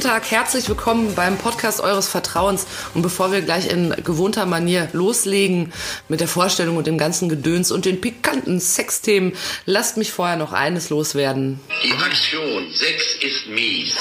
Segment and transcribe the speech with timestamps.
[0.00, 2.66] Guten Tag, herzlich willkommen beim Podcast eures Vertrauens.
[2.94, 5.74] Und bevor wir gleich in gewohnter Manier loslegen
[6.08, 9.34] mit der Vorstellung und dem ganzen Gedöns und den pikanten Sexthemen,
[9.66, 11.60] lasst mich vorher noch eines loswerden.
[11.84, 13.94] Die Aktion Sex ist mies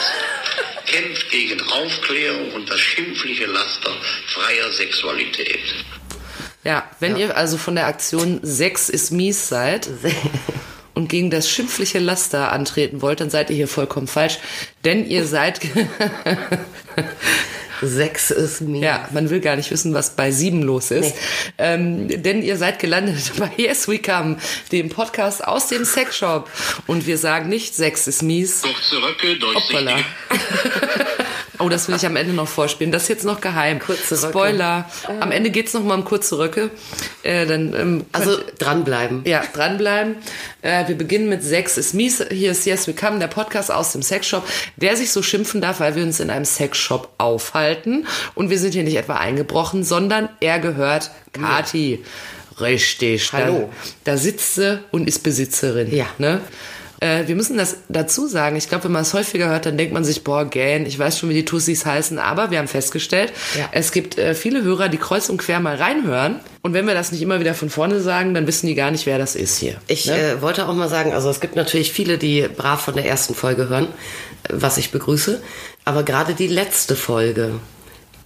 [0.85, 3.91] kämpft gegen Aufklärung und das schimpfliche Laster
[4.27, 5.59] freier Sexualität.
[6.63, 9.89] Ja, wenn ihr also von der Aktion Sex ist mies seid
[10.99, 14.39] und gegen das schimpfliche Laster antreten wollt, dann seid ihr hier vollkommen falsch,
[14.84, 15.62] denn ihr seid
[17.81, 18.81] Sechs ist mir.
[18.81, 21.16] Ja, man will gar nicht wissen, was bei sieben los ist.
[21.58, 24.35] Ähm, denn ihr seid gelandet bei Yes We Come,
[24.73, 26.49] dem Podcast aus dem Sexshop.
[26.88, 28.63] Und wir sagen nicht, Sex ist mies.
[28.63, 30.00] Kurze Röcke, Hoppala.
[31.61, 32.91] Oh, das will ich am Ende noch vorspielen.
[32.91, 33.79] Das ist jetzt noch geheim.
[33.79, 34.29] Kurze Röcke.
[34.29, 34.89] Spoiler.
[35.19, 36.71] Am Ende geht's noch mal um kurze Röcke.
[37.23, 39.21] Äh, dann, ähm, Also könnt- dranbleiben.
[39.25, 40.16] ja, dranbleiben.
[40.61, 42.23] Äh, wir beginnen mit Sex ist mies.
[42.31, 45.81] Hier ist Yes We Come, der Podcast aus dem Sexshop, der sich so schimpfen darf,
[45.81, 48.07] weil wir uns in einem Sexshop aufhalten.
[48.35, 52.03] Und wir sind hier nicht etwa eingebrochen, sondern er gehört Kati.
[52.59, 53.31] Richtig.
[53.33, 53.69] Hallo.
[54.03, 55.94] Da, da sitzt sie und ist Besitzerin.
[55.94, 56.05] Ja.
[56.17, 56.41] Ne?
[57.02, 58.55] Äh, wir müssen das dazu sagen.
[58.55, 61.19] Ich glaube, wenn man es häufiger hört, dann denkt man sich, boah, gähn, ich weiß
[61.19, 62.19] schon, wie die Tussis heißen.
[62.19, 63.69] Aber wir haben festgestellt, Ja.
[63.72, 66.39] es gibt äh, viele Hörer, die kreuz und quer mal reinhören.
[66.61, 69.06] Und wenn wir das nicht immer wieder von vorne sagen, dann wissen die gar nicht,
[69.06, 69.75] wer das ist hier.
[69.88, 70.17] Ich ne?
[70.17, 73.34] äh, wollte auch mal sagen, also es gibt natürlich viele, die brav von der ersten
[73.34, 73.86] Folge hören,
[74.44, 75.41] äh, was ich begrüße.
[75.86, 77.53] Aber gerade die letzte Folge,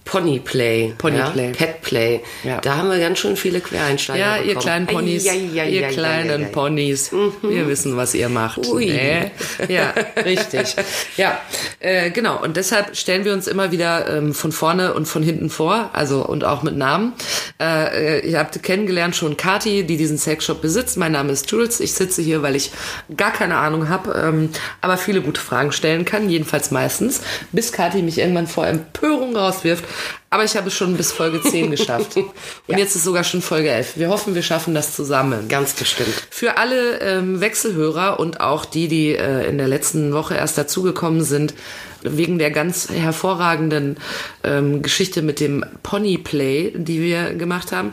[0.04, 1.46] Ponyplay, Ponyplay.
[1.48, 2.60] ja, Petplay, Ja.
[2.60, 4.48] da haben wir ganz schön viele Quereinsteiger Ja, bekommen.
[4.50, 6.52] ihr kleinen Ponys, Ei, ei, ei, ihr ei, kleinen ei, ei, ei.
[6.52, 7.10] Ponys,
[7.42, 8.66] wir wissen, was ihr macht.
[8.66, 8.86] Ui.
[8.90, 9.30] Ne?
[9.68, 9.94] Ja,
[10.24, 10.76] richtig.
[11.16, 11.40] Ja,
[11.80, 12.42] äh, genau.
[12.42, 16.24] Und deshalb stellen wir uns immer wieder ähm, von vorne und von hinten vor, also
[16.24, 17.14] und auch mit Namen.
[17.60, 20.96] Äh, äh, ihr habt kennengelernt schon Kati, die diesen Sexshop besitzt.
[20.98, 21.80] Mein Name ist Jules.
[21.80, 22.70] Ich sitze hier, weil ich
[23.16, 24.50] gar keine Ahnung habe, ähm,
[24.82, 27.22] aber viele gute Fragen stellen kann, jedenfalls meistens,
[27.52, 29.84] bis Kati mich irgendwann vor Empörung rauswirft.
[30.30, 32.16] Aber ich habe es schon bis Folge 10 geschafft.
[32.66, 33.96] Und jetzt ist sogar schon Folge 11.
[33.96, 35.48] Wir hoffen, wir schaffen das zusammen.
[35.48, 36.14] Ganz bestimmt.
[36.30, 41.22] Für alle ähm, Wechselhörer und auch die, die äh, in der letzten Woche erst dazugekommen
[41.22, 41.54] sind,
[42.02, 43.96] wegen der ganz hervorragenden
[44.42, 47.92] ähm, Geschichte mit dem Ponyplay, die wir gemacht haben.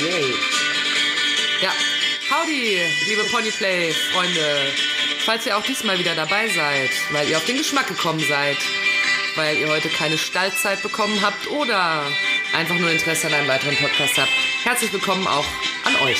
[0.00, 0.34] Yay.
[1.62, 1.70] Ja,
[2.30, 2.78] howdy,
[3.08, 4.40] liebe Ponyplay-Freunde.
[5.24, 8.58] Falls ihr auch diesmal wieder dabei seid, weil ihr auf den Geschmack gekommen seid,
[9.36, 12.02] weil ihr heute keine Stallzeit bekommen habt oder
[12.54, 14.30] einfach nur Interesse an einem weiteren Podcast habt,
[14.64, 15.44] herzlich willkommen auch
[15.84, 16.18] an euch.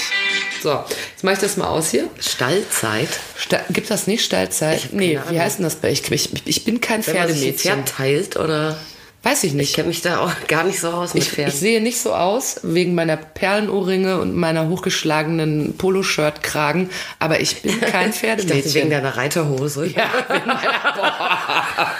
[0.62, 2.08] So, jetzt mache ich das mal aus hier.
[2.20, 3.08] Stallzeit.
[3.36, 4.88] Sta gibt das nicht Stallzeit?
[4.92, 7.54] Nee, wie heißt denn das bei ich, ich, ich bin kein Wenn man sich ein
[7.54, 7.84] Pferdemädchen.
[7.84, 8.78] Pferd teilt oder...
[9.26, 9.74] Weiß ich Ich nicht.
[9.74, 11.52] kenne mich da auch gar nicht so aus mit Ich, Pferden.
[11.52, 17.80] ich sehe nicht so aus, wegen meiner Perlenohrringe und meiner hochgeschlagenen Poloshirt-Kragen, aber ich bin
[17.80, 18.90] kein Ich dachte, wegen Pferdemädchen.
[18.90, 19.86] deiner Reiterhose.
[19.86, 20.60] Ja, wegen meiner.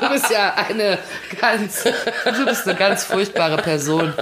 [0.00, 0.98] Du bist ja eine
[1.38, 4.14] ganz, du bist eine ganz furchtbare Person.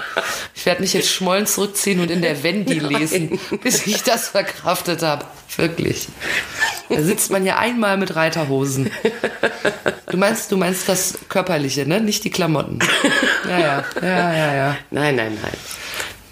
[0.52, 5.02] Ich werde mich jetzt schmollen zurückziehen und in der Wendy lesen, bis ich das verkraftet
[5.04, 5.24] habe.
[5.56, 6.08] Wirklich.
[6.88, 8.90] Da sitzt man ja einmal mit Reiterhosen.
[10.10, 12.00] Du meinst, du meinst das Körperliche, ne?
[12.00, 12.47] Nicht die Klamotten.
[13.48, 14.76] Ja, ja, ja, ja, ja.
[14.90, 15.52] Nein, nein, nein.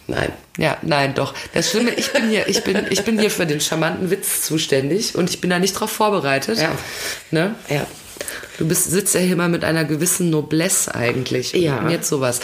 [0.09, 0.33] Nein.
[0.59, 1.35] Ja, nein, doch.
[1.55, 5.15] Das Schlimme, ich bin hier, ich bin, ich bin hier für den charmanten Witz zuständig
[5.15, 6.59] und ich bin da nicht drauf vorbereitet.
[6.59, 6.73] Ja.
[7.31, 7.55] Ne?
[7.69, 7.87] Ja.
[8.59, 11.53] Du bist, sitzt ja hier mal mit einer gewissen Noblesse eigentlich.
[11.53, 11.81] Ja.
[11.81, 12.41] Und jetzt sowas.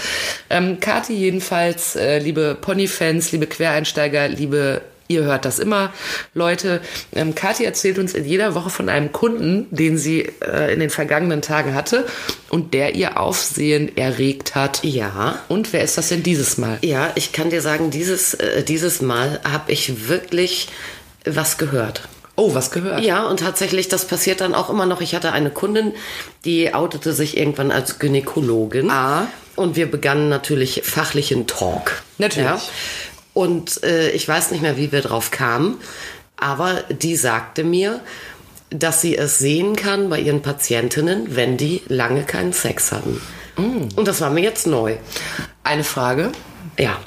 [0.51, 5.93] Ähm, Kathi jedenfalls, äh, liebe Pony-Fans, liebe Quereinsteiger, liebe Ihr hört das immer,
[6.35, 6.81] Leute.
[7.13, 10.91] Ähm, Kathi erzählt uns in jeder Woche von einem Kunden, den sie äh, in den
[10.91, 12.07] vergangenen Tagen hatte
[12.49, 14.83] und der ihr Aufsehen erregt hat.
[14.85, 15.41] Ja.
[15.49, 16.79] Und wer ist das denn dieses Mal?
[16.83, 20.69] Ja, ich kann dir sagen, dieses, äh, dieses Mal habe ich wirklich
[21.25, 22.09] was gehört.
[22.35, 23.03] Oh, was gehört?
[23.03, 25.03] Ja, und tatsächlich, das passiert dann auch immer noch.
[25.03, 25.93] Ich hatte eine Kundin,
[26.47, 28.91] die outete sich irgendwann als Gynäkologin.
[28.91, 29.27] Ah.
[29.55, 32.03] Und wir begannen natürlich fachlichen Talk.
[32.17, 32.49] Natürlich.
[32.49, 32.61] Ja.
[33.35, 35.79] Und äh, ich weiß nicht mehr, wie wir drauf kamen,
[36.37, 38.01] aber die sagte mir,
[38.71, 43.21] dass sie es sehen kann bei ihren Patientinnen, wenn die lange keinen Sex hatten.
[43.57, 44.97] Und das war mir jetzt neu.
[45.63, 46.33] Eine Frage.
[46.79, 46.99] Ja.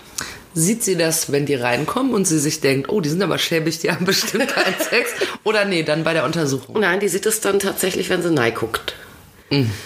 [0.53, 3.79] Sieht sie das, wenn die reinkommen und sie sich denkt, oh, die sind aber schäbig,
[3.79, 5.11] die haben bestimmt keinen Sex?
[5.43, 6.79] Oder nee, dann bei der Untersuchung?
[6.79, 8.95] Nein, die sieht es dann tatsächlich, wenn sie nein guckt.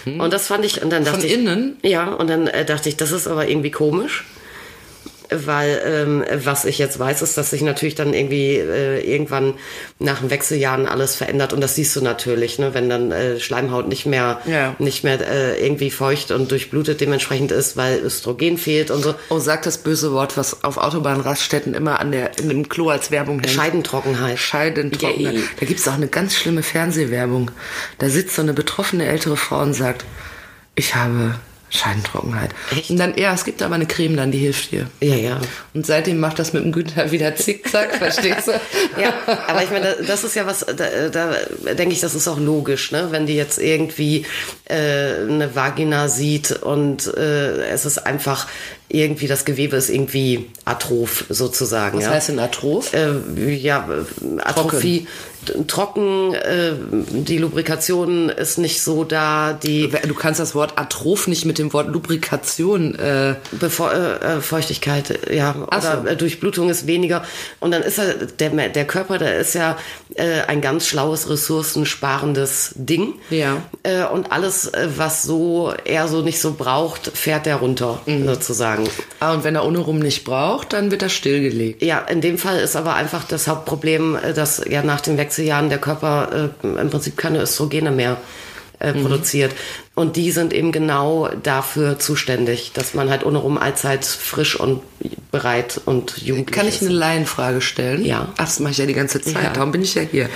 [0.05, 1.77] Und das fand ich, und dann dachte Von ich, innen?
[1.83, 4.25] Ja, und dann äh, dachte ich, das ist aber irgendwie komisch.
[5.31, 9.53] Weil ähm, was ich jetzt weiß, ist, dass sich natürlich dann irgendwie äh, irgendwann
[9.99, 13.87] nach den Wechseljahren alles verändert und das siehst du natürlich, ne, wenn dann äh, Schleimhaut
[13.87, 14.75] nicht mehr Ja.
[14.79, 19.15] nicht mehr äh, irgendwie feucht und durchblutet dementsprechend ist, weil Östrogen fehlt und so.
[19.29, 23.11] Oh, sag das böse Wort, was auf Autobahnraststätten immer an der, in dem Klo als
[23.11, 23.51] Werbung hängt.
[23.51, 24.39] Scheidentrockenheit.
[24.39, 25.31] Scheidentrockner.
[25.33, 25.43] Yay.
[25.59, 27.51] Da gibt's auch eine ganz schlimme Fernsehwerbung.
[27.97, 30.05] Da sitzt so eine betroffene ältere Frau und sagt,
[30.75, 31.35] ich habe
[31.69, 32.51] Scheidentrockenheit.
[32.71, 32.89] Echt?
[32.89, 34.87] Und dann, ja, es gibt aber eine Creme dann, die hilft dir.
[35.01, 35.41] Ja, ja.
[35.73, 38.51] Und seitdem macht das mit dem Günther wieder zickzack, verstehst du?
[38.99, 39.13] Ja,
[39.47, 41.33] aber ich meine, das ist ja was, da, da
[41.73, 43.07] denke ich, das ist auch logisch, ne?
[43.11, 44.25] Wenn die jetzt irgendwie
[44.65, 48.47] äh, eine Vagina sieht und äh, es ist einfach
[48.89, 51.97] irgendwie, das Gewebe ist irgendwie atroph sozusagen.
[51.99, 52.11] Was ja?
[52.11, 52.93] heißt denn Atroph?
[52.93, 55.07] äh, ja, äh, Atrophie,
[55.45, 56.73] trocken, trocken äh,
[57.11, 61.71] die Lubrikation ist nicht so da, die Du kannst das Wort Atroph nicht mit dem
[61.71, 65.87] Wort Lubrikation äh, Bevor, äh, äh, Feuchtigkeit, äh, ja, Ach so.
[66.01, 67.23] oder äh, Durchblutung ist weniger.
[67.59, 69.77] Und dann ist er, der, der Körper, der ist ja
[70.15, 73.13] äh, ein ganz schlaues, ressourcensparendes Ding.
[73.29, 73.61] Ja.
[73.83, 78.25] Äh, und alles, äh, was so er so nicht so braucht, fährt er runter, Mhm.
[78.25, 78.78] sozusagen.
[79.19, 81.81] Ah, und wenn er ohne rum nicht braucht, dann wird er stillgelegt.
[81.81, 85.69] Ja, in dem Fall ist aber einfach das Hauptproblem, äh, dass ja nach den Wechseljahren
[85.69, 88.17] der Körper äh, im Prinzip keine Östrogene mehr
[88.79, 89.01] äh, Mhm.
[89.01, 89.51] produziert.
[89.93, 94.81] Und die sind eben genau dafür zuständig, dass man halt ohne rum allzeit frisch und
[95.31, 96.83] bereit und jugendlich Kann ich ist.
[96.87, 98.05] eine Laienfrage stellen?
[98.05, 98.29] Ja.
[98.37, 99.49] Ach, das mache ich ja die ganze Zeit, Ja.
[99.49, 100.29] darum bin ich ja hier.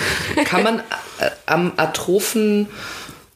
[0.44, 2.68] Kann man äh, am atrophen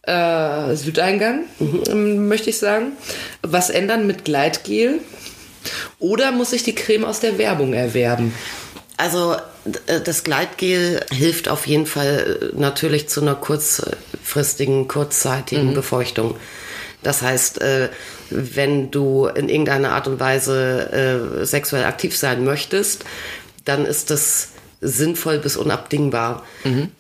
[0.07, 2.94] äh, Südeingang, ähm, möchte ich sagen,
[3.42, 5.00] was ändern mit Gleitgel?
[6.00, 8.33] Oder muss ich die Creme aus der Werbung erwerben?
[8.95, 9.36] Also
[9.86, 16.36] äh, das Gleitgel hilft auf jeden Fall äh, natürlich zu einer kurzfristigen, kurzzeitigen Befeuchtung.
[17.03, 17.89] Das heißt, äh,
[18.30, 23.06] wenn du in irgendeiner Art und Weise sexuell aktiv sein möchtest,
[23.63, 24.50] dann ist das
[24.81, 26.44] sinnvoll bis unabdingbar.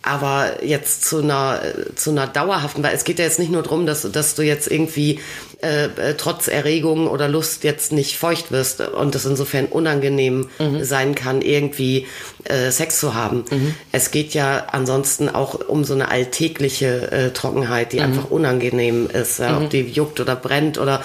[0.01, 1.61] Aber jetzt zu einer,
[1.95, 4.69] zu einer dauerhaften, weil es geht ja jetzt nicht nur darum, dass, dass du jetzt
[4.69, 5.19] irgendwie
[5.61, 10.49] äh, äh, trotz Erregung oder Lust jetzt nicht feucht wirst und es insofern unangenehm
[10.81, 12.05] sein kann, irgendwie
[12.43, 13.43] äh, Sex zu haben.
[13.91, 19.39] Es geht ja ansonsten auch um so eine alltägliche äh, Trockenheit, die einfach unangenehm ist,
[19.39, 21.01] ja, ob die juckt oder brennt oder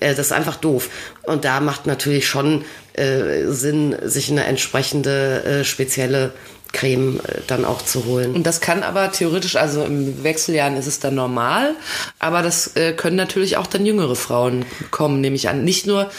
[0.00, 0.90] äh, das ist einfach doof.
[1.22, 6.32] Und da macht natürlich schon äh, Sinn, sich eine entsprechende äh, spezielle
[6.74, 8.34] Creme äh, dann auch zu holen.
[8.34, 11.74] Und das kann aber theoretisch, also im Wechseljahren ist es dann normal,
[12.18, 15.64] aber das äh, können natürlich auch dann jüngere Frauen kommen, nehme ich an.
[15.64, 16.10] Nicht nur,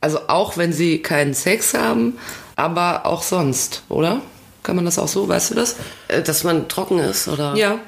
[0.00, 2.18] also auch wenn sie keinen Sex haben,
[2.54, 4.20] aber auch sonst, oder?
[4.62, 5.74] Kann man das auch so, weißt du das?
[6.06, 7.56] Äh, Dass man trocken ist, oder?
[7.56, 7.80] Ja.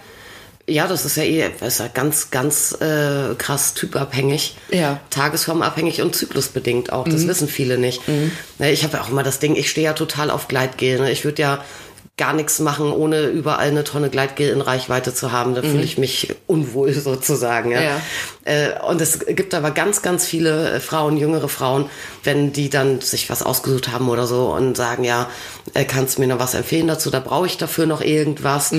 [0.66, 4.56] Ja, das ist ja eh ist ja ganz, ganz äh, krass typabhängig.
[4.70, 4.98] Ja.
[5.10, 7.06] Tagesformabhängig und zyklusbedingt auch.
[7.06, 8.00] Das wissen viele nicht.
[8.58, 11.00] Ne, Ich habe ja auch immer das Ding, ich stehe ja total auf Gleitgel.
[11.00, 11.12] Ne?
[11.12, 11.64] Ich würde ja
[12.16, 15.56] gar nichts machen, ohne überall eine Tonne Gleitgel in Reichweite zu haben.
[15.56, 17.72] Da fühle ich mich unwohl sozusagen.
[17.72, 17.82] Ja?
[17.82, 18.00] Ja.
[18.44, 21.90] Äh, und es gibt aber ganz, ganz viele äh, Frauen, jüngere Frauen,
[22.22, 25.28] wenn die dann sich was ausgesucht haben oder so und sagen, ja,
[25.74, 27.10] äh, kannst du mir noch was empfehlen dazu?
[27.10, 28.72] Da brauche ich dafür noch irgendwas.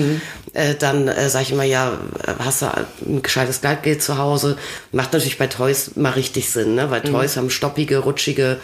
[0.54, 1.92] Äh, dann sage ich immer, ja,
[2.38, 2.66] hast du
[3.06, 4.56] ein gescheites Gleitgel zu Hause?
[4.92, 6.90] Macht natürlich bei Toys mal richtig Sinn, ne?
[6.90, 8.58] weil Toys haben stoppige, rutschige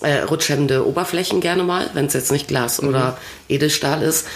[0.00, 3.16] äh, rutschhemmende Oberflächen gerne mal, wenn es jetzt nicht Glas oder
[3.48, 4.26] Edelstahl ist.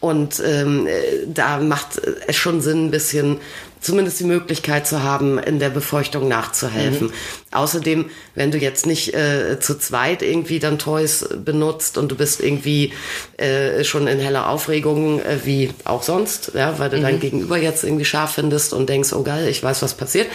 [0.00, 0.92] Und ähm, äh,
[1.26, 3.38] da macht es schon Sinn, ein bisschen
[3.80, 7.12] zumindest die Möglichkeit zu haben, in der Befeuchtung nachzuhelfen.
[7.50, 12.40] Außerdem, wenn du jetzt nicht äh, zu zweit irgendwie dann Toys benutzt und du bist
[12.40, 12.92] irgendwie
[13.36, 17.84] äh, schon in heller Aufregung, äh, wie auch sonst, ja, weil du dein Gegenüber jetzt
[17.84, 20.28] irgendwie scharf findest und denkst, oh geil, ich weiß, was passiert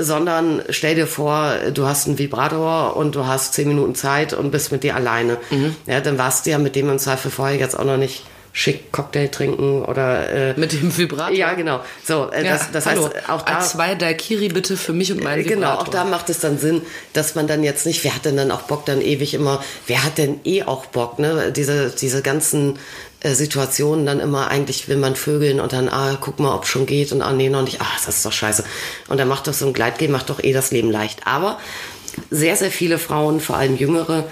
[0.00, 4.50] sondern stell dir vor, du hast einen Vibrator und du hast zehn Minuten Zeit und
[4.50, 5.38] bist mit dir alleine.
[5.86, 8.90] Ja, dann warst du ja mit dem im Zweifel vorher jetzt auch noch nicht schick
[8.90, 11.34] Cocktail trinken oder äh, Mit dem Vibrator.
[11.36, 11.80] ja genau.
[12.04, 13.04] So, äh, Ja, das, das hallo.
[13.14, 15.80] heißt auch da A2 Daikiri bitte für mich und meinen Genau, Vibrator.
[15.82, 18.50] auch da macht es dann Sinn, dass man dann jetzt nicht, wer hat denn dann
[18.50, 21.52] auch Bock dann ewig immer, wer hat denn eh auch Bock, ne?
[21.54, 22.78] Diese, diese ganzen
[23.20, 26.86] äh, Situationen dann immer, eigentlich will man vögeln und dann, ah, guck mal, ob schon
[26.86, 28.64] geht und ah, nee, noch nicht, ah, das ist doch scheiße.
[29.08, 31.20] Und dann macht doch so ein Gleitgel, macht doch eh das Leben leicht.
[31.26, 31.58] Aber
[32.30, 34.24] sehr, sehr viele Frauen, vor allem jüngere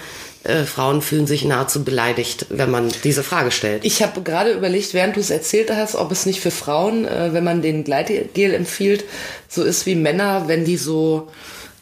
[0.43, 3.83] äh, Frauen, fühlen sich nahezu beleidigt, wenn man diese Frage stellt.
[3.83, 7.33] Ich habe gerade überlegt, während du es erzählt hast, ob es nicht für Frauen, äh,
[7.33, 9.03] wenn man den Gleitgel empfiehlt,
[9.47, 11.29] so ist wie Männer, wenn die so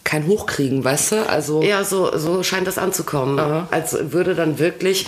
[0.04, 1.30] kein Hoch kriegen, weißt du?
[1.30, 3.40] Also Ja, so, so scheint das anzukommen.
[3.72, 5.06] Als würde dann wirklich.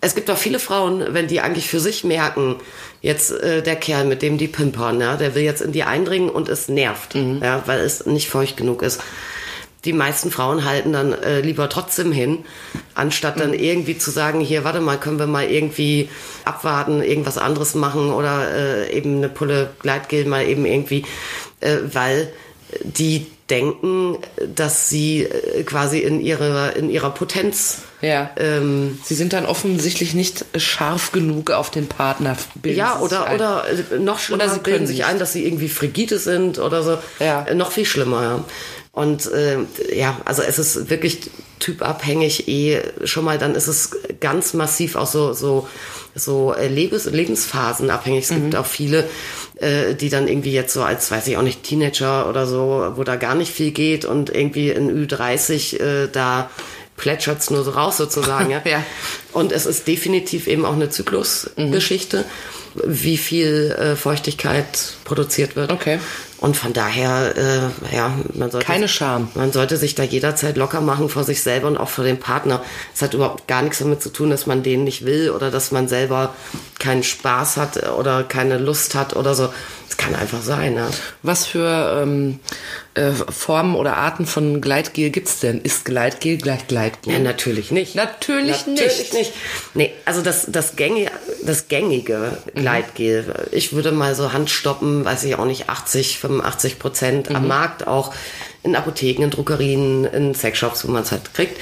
[0.00, 2.56] Es gibt auch viele Frauen, wenn die eigentlich für sich merken,
[3.02, 6.30] jetzt äh, der Kerl, mit dem die pimpern, ja, der will jetzt in die eindringen
[6.30, 9.00] und es nervt, ja, weil es nicht feucht genug ist.
[9.84, 12.44] Die meisten Frauen halten dann äh, lieber trotzdem hin,
[12.94, 16.08] anstatt dann irgendwie zu sagen, hier, warte mal, können wir mal irgendwie
[16.44, 21.04] abwarten, irgendwas anderes machen oder äh, eben eine Pulle Gleitgel mal eben irgendwie,
[21.60, 22.32] äh, weil
[22.84, 24.16] die denken,
[24.54, 28.30] dass sie äh, quasi in ihrer, in ihrer Potenz Ja.
[28.36, 32.36] ähm, Sie sind dann offensichtlich nicht scharf genug auf den Partner.
[32.64, 33.34] Ja, oder, ein.
[33.34, 35.06] oder äh, noch schlimmer, Oder sie bilden sich nicht.
[35.06, 36.98] ein, dass sie irgendwie frigide sind oder so.
[37.18, 37.42] Ja.
[37.44, 38.44] Äh, Noch viel schlimmer, ja.
[38.92, 39.58] Und äh,
[39.94, 41.30] ja, also es ist wirklich
[41.60, 45.66] typabhängig eh schon mal, dann ist es ganz massiv auch so, so,
[46.14, 48.24] so äh, Lebens Lebensphasen abhängig.
[48.24, 48.42] Es Mhm.
[48.42, 49.08] gibt auch viele,
[49.56, 53.02] äh, die dann irgendwie jetzt so als, weiß ich auch nicht, Teenager oder so, wo
[53.04, 56.50] da gar nicht viel geht und irgendwie in Ü30 äh, da
[56.98, 58.50] plätschert's nur so raus sozusagen.
[58.50, 58.60] Ja?
[58.66, 58.84] Ja.
[59.32, 62.26] Und es ist definitiv eben auch eine Zyklusgeschichte,
[62.84, 64.66] wie viel äh, Feuchtigkeit
[65.04, 65.72] produziert wird.
[65.72, 65.98] Okay.
[66.42, 69.28] Und von daher, äh, ja, man sollte, Keine Scham.
[69.36, 72.64] man sollte sich da jederzeit locker machen vor sich selber und auch vor dem Partner.
[72.92, 75.70] Es hat überhaupt gar nichts damit zu tun, dass man den nicht will oder dass
[75.70, 76.34] man selber
[76.80, 79.50] keinen Spaß hat oder keine Lust hat oder so.
[79.92, 80.88] Es kann einfach sein, ja.
[81.22, 82.40] Was für ähm,
[82.94, 85.60] äh, Formen oder Arten von Gleitgel gibt's denn?
[85.60, 87.12] Ist Gleitgel gleich Gleitgel?
[87.12, 87.94] Ja, natürlich nicht.
[87.94, 89.12] Natürlich Natürlich nicht.
[89.12, 89.32] nicht.
[89.74, 91.10] Nee, also das, das, gängige,
[91.44, 97.30] das gängige Gleitgel, ich würde mal so Handstoppen, weiß ich auch nicht, 80, 85 Prozent
[97.30, 98.14] am Markt, auch
[98.62, 101.60] in Apotheken, in Druckerien, in Sexshops, wo man es halt kriegt,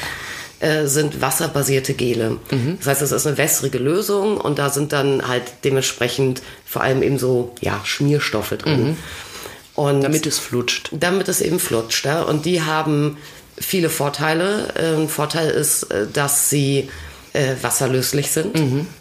[0.60, 2.36] äh, sind wasserbasierte Gele.
[2.78, 7.02] Das heißt, es ist eine wässrige Lösung und da sind dann halt dementsprechend vor allem
[7.02, 8.96] eben so, ja, Schmierstoffe drin.
[9.74, 10.90] Und Damit es flutscht.
[10.92, 12.04] damit es eben flutscht.
[12.04, 12.22] Ja?
[12.22, 13.16] Und die haben
[13.58, 14.74] viele Vorteile.
[14.98, 16.90] Ein Vorteil ist, äh, dass sie
[17.32, 18.54] äh, wasserlöslich sind,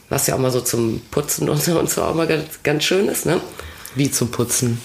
[0.09, 2.83] was ja auch mal so zum Putzen und so, und so auch mal ganz, ganz
[2.83, 3.25] schön ist.
[3.25, 3.41] Ne?
[3.95, 4.79] Wie zum Putzen.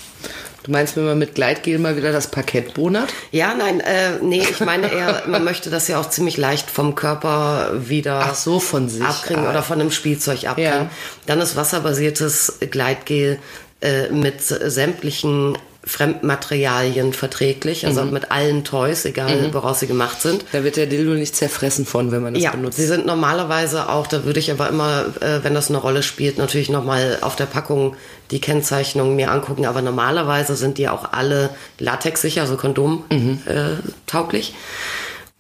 [0.65, 3.13] Du meinst, wenn man mit Gleitgel mal wieder das Parkett bonert?
[3.33, 6.95] Ja, nein, äh, nee, ich meine eher, man möchte das ja auch ziemlich leicht vom
[6.95, 9.05] Körper wieder Ach so, von sich.
[9.05, 9.51] abkriegen Ah.
[9.51, 10.73] oder von einem Spielzeug abkriegen.
[10.73, 10.91] Ja.
[11.27, 13.39] Dann ist wasserbasiertes Gleitgel
[13.83, 18.13] äh, mit sämtlichen Fremdmaterialien verträglich, also Mhm.
[18.13, 20.45] mit allen Toys, egal woraus sie gemacht sind.
[20.53, 22.77] Da wird der Dildo nicht zerfressen von, wenn man das Ja, benutzt.
[22.79, 26.39] sie sind normalerweise auch, da würde ich aber immer, äh, wenn das eine Rolle spielt,
[26.39, 27.97] natürlich nochmal auf der Packung
[28.31, 33.77] die Kennzeichnung mir angucken, aber normalerweise sind die auch alle latexsicher, also Kondom äh,
[34.07, 34.55] tauglich.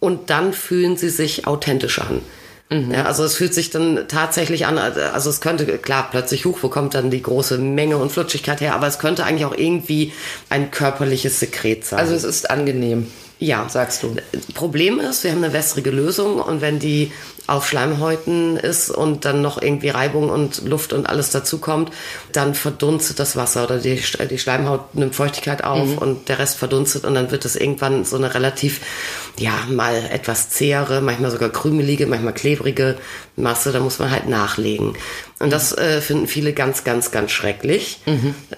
[0.00, 2.20] Und dann fühlen sie sich authentisch an.
[2.92, 6.68] Ja, also es fühlt sich dann tatsächlich an, also es könnte, klar, plötzlich hoch, wo
[6.68, 10.12] kommt dann die große Menge und Flutschigkeit her, aber es könnte eigentlich auch irgendwie
[10.50, 11.98] ein körperliches Sekret sein.
[11.98, 13.06] Also es ist angenehm.
[13.38, 13.68] Ja.
[13.68, 14.16] Sagst du.
[14.54, 17.12] Problem ist, wir haben eine wässrige Lösung und wenn die
[17.46, 21.90] auf Schleimhäuten ist und dann noch irgendwie Reibung und Luft und alles dazukommt,
[22.32, 27.04] dann verdunstet das Wasser oder die, die Schleimhaut nimmt Feuchtigkeit auf und der Rest verdunstet
[27.04, 28.80] und dann wird es irgendwann so eine relativ,
[29.36, 32.96] ja, mal etwas zähere, manchmal sogar krümelige, manchmal klebrige
[33.36, 34.94] Masse, da muss man halt nachlegen.
[35.40, 37.98] Und das äh, finden viele ganz, ganz, ganz schrecklich,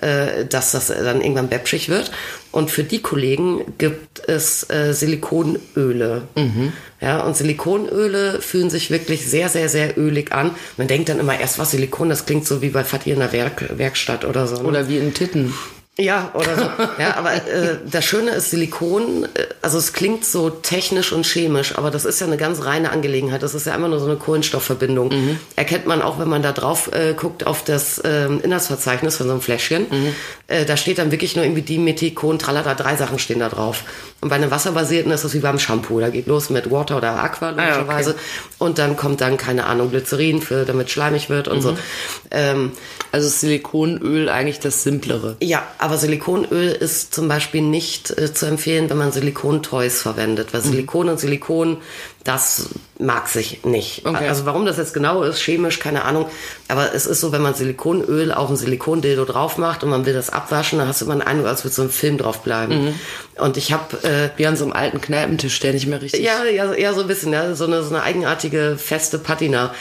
[0.02, 2.12] äh, dass das dann irgendwann bäpschig wird.
[2.52, 6.22] Und für die Kollegen gibt es äh, Silikonöle.
[7.00, 10.52] Ja, und Silikonöle fühlen sich wirklich sehr, sehr, sehr ölig an.
[10.76, 13.32] Man denkt dann immer erst, was Silikon, das klingt so wie bei Fatih in der
[13.32, 14.62] Werk Werkstatt oder so.
[14.62, 14.68] Ne?
[14.68, 15.52] Oder wie in Titten.
[15.98, 16.62] Ja, oder so.
[17.00, 19.28] ja, aber äh, das Schöne ist Silikon, äh,
[19.62, 23.42] also es klingt so technisch und chemisch, aber das ist ja eine ganz reine Angelegenheit.
[23.42, 25.10] Das ist ja immer nur so eine Kohlenstoffverbindung.
[25.56, 29.32] Erkennt man auch, wenn man da drauf äh, guckt auf das ähm, Inhaltsverzeichnis von so
[29.32, 29.86] einem Fläschchen.
[30.48, 33.82] Äh, da steht dann wirklich nur irgendwie Dimethikon, Tralala, drei Sachen stehen da drauf.
[34.20, 36.00] Und bei einem wasserbasierten ist das wie beim Shampoo.
[36.00, 38.10] Da geht los mit Water oder Aqua, logischerweise.
[38.10, 38.20] okay.
[38.58, 41.76] Und dann kommt dann, keine Ahnung, Glycerin, für, damit schleimig wird und so.
[42.30, 42.72] Ähm,
[43.12, 45.36] Also Silikonöl eigentlich das Simplere.
[45.40, 50.60] ja, aber Silikonöl ist zum Beispiel nicht äh, zu empfehlen, wenn man Silikontoys verwendet, weil
[50.60, 51.76] Silikon und Silikon,
[52.26, 54.04] das mag sich nicht.
[54.04, 54.28] Okay.
[54.28, 56.26] Also warum das jetzt genau ist, chemisch, keine Ahnung.
[56.68, 60.14] Aber es ist so, wenn man Silikonöl auf ein Silikondildo drauf macht und man will
[60.14, 62.94] das abwaschen, dann hast du immer einen Eindruck, als würde so ein Film drauf bleiben.
[63.38, 66.22] Und ich habe äh, Wie an so einem alten Kneipentisch, der nicht mehr richtig.
[66.22, 69.74] ja, ja, ja, so ein bisschen, ja, so eine, so eine eigenartige feste Patina.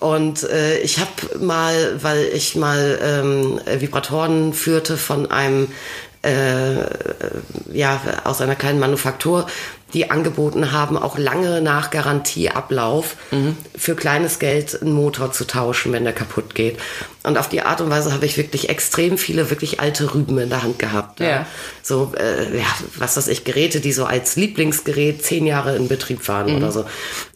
[0.00, 5.68] Und äh, ich habe mal, weil ich mal ähm, Vibratoren führte von einem
[6.22, 6.74] äh,
[7.72, 9.46] ja, aus einer kleinen Manufaktur,
[9.94, 13.16] die angeboten haben, auch lange nach Garantieablauf
[13.76, 16.78] für kleines Geld einen Motor zu tauschen, wenn der kaputt geht.
[17.26, 20.48] Und auf die Art und Weise habe ich wirklich extrem viele wirklich alte Rüben in
[20.48, 21.18] der Hand gehabt.
[21.18, 21.44] Ja.
[21.82, 22.66] So, äh, ja,
[22.96, 26.84] was weiß ich, Geräte, die so als Lieblingsgerät zehn Jahre in Betrieb waren oder so.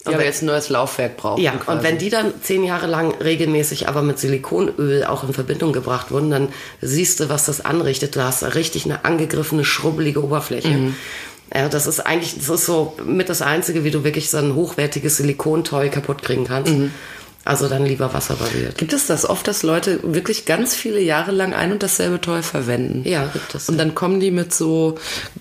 [0.07, 1.41] Die aber jetzt ein neues Laufwerk brauchen.
[1.41, 1.77] Ja, quasi.
[1.77, 6.09] und wenn die dann zehn Jahre lang regelmäßig aber mit Silikonöl auch in Verbindung gebracht
[6.09, 6.47] wurden, dann
[6.79, 8.15] siehst du, was das anrichtet.
[8.15, 10.93] Du hast richtig eine angegriffene, schrubbelige Oberfläche.
[11.53, 14.55] Ja, das ist eigentlich, das ist so mit das Einzige, wie du wirklich so ein
[14.55, 16.73] hochwertiges Silikontoy kaputt kriegen kannst.
[17.43, 18.77] Also dann lieber wasserbasiert.
[18.77, 22.43] Gibt es das oft, dass Leute wirklich ganz viele Jahre lang ein und dasselbe Toy
[22.43, 23.01] verwenden?
[23.03, 23.67] Ja, gibt es.
[23.67, 24.95] Und dann kommen die mit so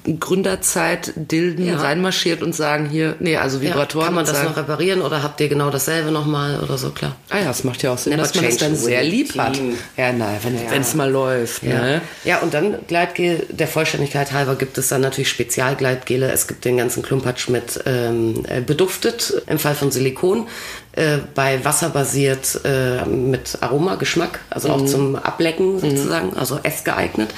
[0.07, 1.77] Gründerzeit-Dilden Ja.
[1.79, 4.07] reinmarschiert und sagen hier, nee, also Ja, Vibratoren.
[4.07, 7.17] kann man das sagen, noch reparieren oder habt ihr genau dasselbe nochmal oder so, klar.
[7.29, 9.59] Ah ja, das macht ja auch Sinn, dass man das dann sehr lieb hat.
[9.97, 10.39] Ja, nein,
[10.71, 11.63] wenn es mal läuft.
[11.63, 11.81] Ja.
[11.81, 12.01] Ne?
[12.25, 16.31] ja, und dann Gleitgel, der Vollständigkeit halber gibt es dann natürlich Spezialgleitgele.
[16.33, 20.47] Es gibt den ganzen Klumpatsch mit ähm, äh, beduftet, im Fall von Silikon.
[20.93, 24.75] Äh, bei Wasser basiert äh, mit Aroma, Geschmack, also Mhm.
[24.75, 27.31] auch zum Ablecken sozusagen, also essgeeignet.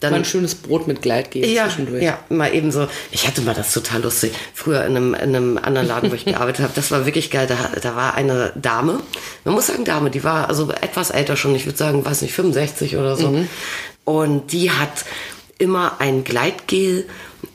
[0.00, 2.02] Dann Mal ein schönes Brot mit Gleitgel ja, zwischendurch.
[2.02, 2.88] ja, mal eben so.
[3.10, 4.32] Ich hatte mal das total lustig.
[4.54, 7.46] Früher in einem, in einem anderen Laden, wo ich gearbeitet habe, das war wirklich geil.
[7.46, 9.00] Da, da war eine Dame,
[9.44, 12.32] man muss sagen Dame, die war also etwas älter schon, ich würde sagen, weiß nicht,
[12.32, 13.44] 65 oder so.
[14.04, 15.04] Und die hat
[15.58, 17.06] immer ein Gleitgel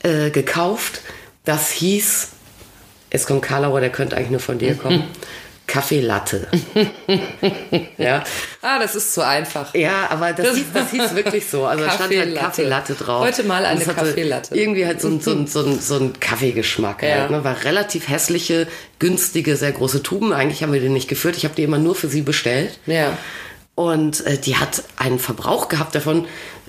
[0.03, 1.01] äh, gekauft,
[1.43, 2.29] das hieß,
[3.12, 5.04] jetzt kommt Karlauer, der könnte eigentlich nur von dir kommen,
[5.68, 6.48] Kaffeelatte.
[7.98, 8.24] ja.
[8.62, 9.76] Ah, das ist zu einfach.
[9.76, 11.66] Ja, aber das, hieß, das hieß wirklich so.
[11.66, 12.94] Also da stand halt Kaffeelatte.
[12.94, 13.26] Drauf.
[13.26, 14.56] Heute mal eine es Kaffeelatte.
[14.56, 17.04] Irgendwie halt so ein, so ein, so ein, so ein Kaffeegeschmack.
[17.04, 17.16] Ja.
[17.16, 17.44] Halt, ne?
[17.44, 18.66] War relativ hässliche,
[19.00, 20.32] günstige, sehr große Tuben.
[20.32, 21.36] Eigentlich haben wir die nicht geführt.
[21.36, 22.80] Ich habe die immer nur für sie bestellt.
[22.86, 23.18] Ja.
[23.76, 26.26] Und äh, die hat einen Verbrauch gehabt davon,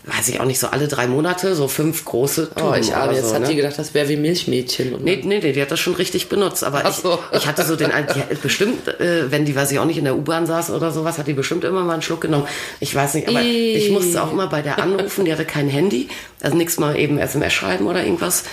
[0.09, 2.71] weiß ich auch nicht, so alle drei Monate, so fünf große Tuben.
[2.71, 3.49] Oh, ich ahne, oder jetzt so, hat ne?
[3.49, 4.95] die gedacht, das wäre wie Milchmädchen.
[4.95, 6.65] Und Nee, nee, nee, die hat das schon richtig benutzt.
[6.65, 7.19] Aber Ach so.
[7.33, 9.99] ich, ich hatte so den die hat bestimmt, äh, wenn die, weiß ich auch nicht,
[9.99, 12.47] in der U-Bahn saß oder sowas, hat die bestimmt immer mal einen Schluck genommen.
[12.81, 13.75] Ich weiß nicht, aber Ih.
[13.75, 16.09] ich musste auch mal bei der anrufen, die hatte kein Handy,
[16.41, 18.45] also nichts mal eben SMS schreiben oder irgendwas.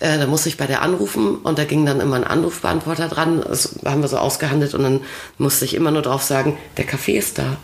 [0.00, 3.42] Äh, da musste ich bei der anrufen und da ging dann immer ein Anrufbeantworter dran.
[3.46, 5.00] Das haben wir so ausgehandelt und dann
[5.38, 7.58] musste ich immer nur drauf sagen, der Kaffee ist da.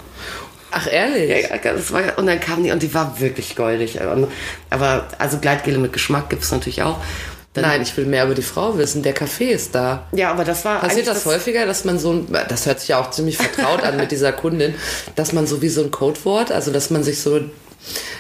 [0.79, 1.49] Ach, ehrlich?
[1.49, 3.99] Ja, das war, und dann kam die und die war wirklich goldig.
[4.71, 6.99] Aber also Gleitgele mit Geschmack gibt's natürlich auch.
[7.55, 9.03] Dann, Nein, ich will mehr über die Frau wissen.
[9.03, 10.07] Der Kaffee ist da.
[10.13, 12.91] Ja, aber das war Passiert eigentlich das häufiger, dass man so ein, das hört sich
[12.91, 14.75] ja auch ziemlich vertraut an mit dieser Kundin,
[15.15, 17.41] dass man so wie so ein Codewort, also dass man sich so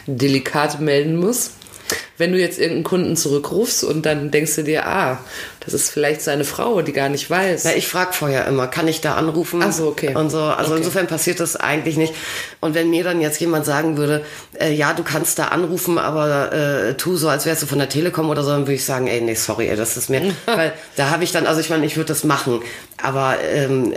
[0.07, 1.51] delikat melden muss?
[2.19, 5.19] Wenn du jetzt irgendeinen Kunden zurückrufst und dann denkst du dir, ah,
[5.61, 7.65] das ist vielleicht seine Frau, die gar nicht weiß.
[7.65, 9.61] Na, ich frage vorher immer, kann ich da anrufen?
[9.65, 10.15] Ach so, okay.
[10.15, 10.79] Und so, also Okay.
[10.79, 12.15] insofern passiert das eigentlich nicht.
[12.61, 14.25] Und wenn mir dann jetzt jemand sagen würde,
[14.61, 17.89] äh, ja, du kannst da anrufen, aber äh, tu so, als wärst du von der
[17.89, 20.73] Telekom oder so, dann würde ich sagen, ey, nee, sorry, ey, das ist mir, weil
[20.97, 22.61] da habe ich dann, also ich meine, ich würde das machen,
[23.03, 23.93] aber ähm,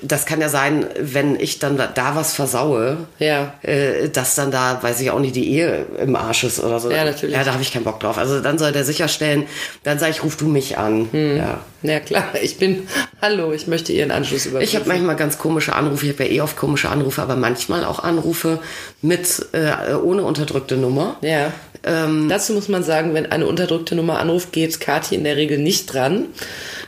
[0.00, 3.54] das kann ja sein, wenn ich dann da, da was versaue, Ja.
[3.62, 6.88] äh, dass dann da, weiß ich auch nicht, die Ehe im Arsch ist oder so.
[6.88, 7.34] Ja, natürlich.
[7.34, 8.18] Ja, da habe ich keinen Bock drauf.
[8.18, 9.46] Also dann soll der sicherstellen,
[9.82, 11.08] dann sage ich, ruf du mich an.
[11.10, 11.36] Hm.
[11.36, 11.60] Ja.
[11.82, 12.88] Ja klar, ich bin,
[13.22, 14.68] hallo, ich möchte Ihren Anschluss überprüfen.
[14.68, 17.84] Ich habe manchmal ganz komische Anrufe, ich habe ja eh oft komische Anrufe, aber manchmal
[17.84, 18.58] auch Anrufe
[19.00, 21.16] mit äh, ohne unterdrückte Nummer.
[21.20, 21.52] Ja.
[21.84, 25.58] Ähm, Dazu muss man sagen, wenn eine unterdrückte Nummer anruft, geht Kathi in der Regel
[25.58, 26.26] nicht dran,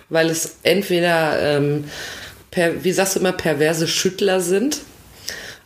[0.09, 1.85] weil es entweder, ähm,
[2.51, 4.81] per, wie sagst du immer, perverse Schüttler sind.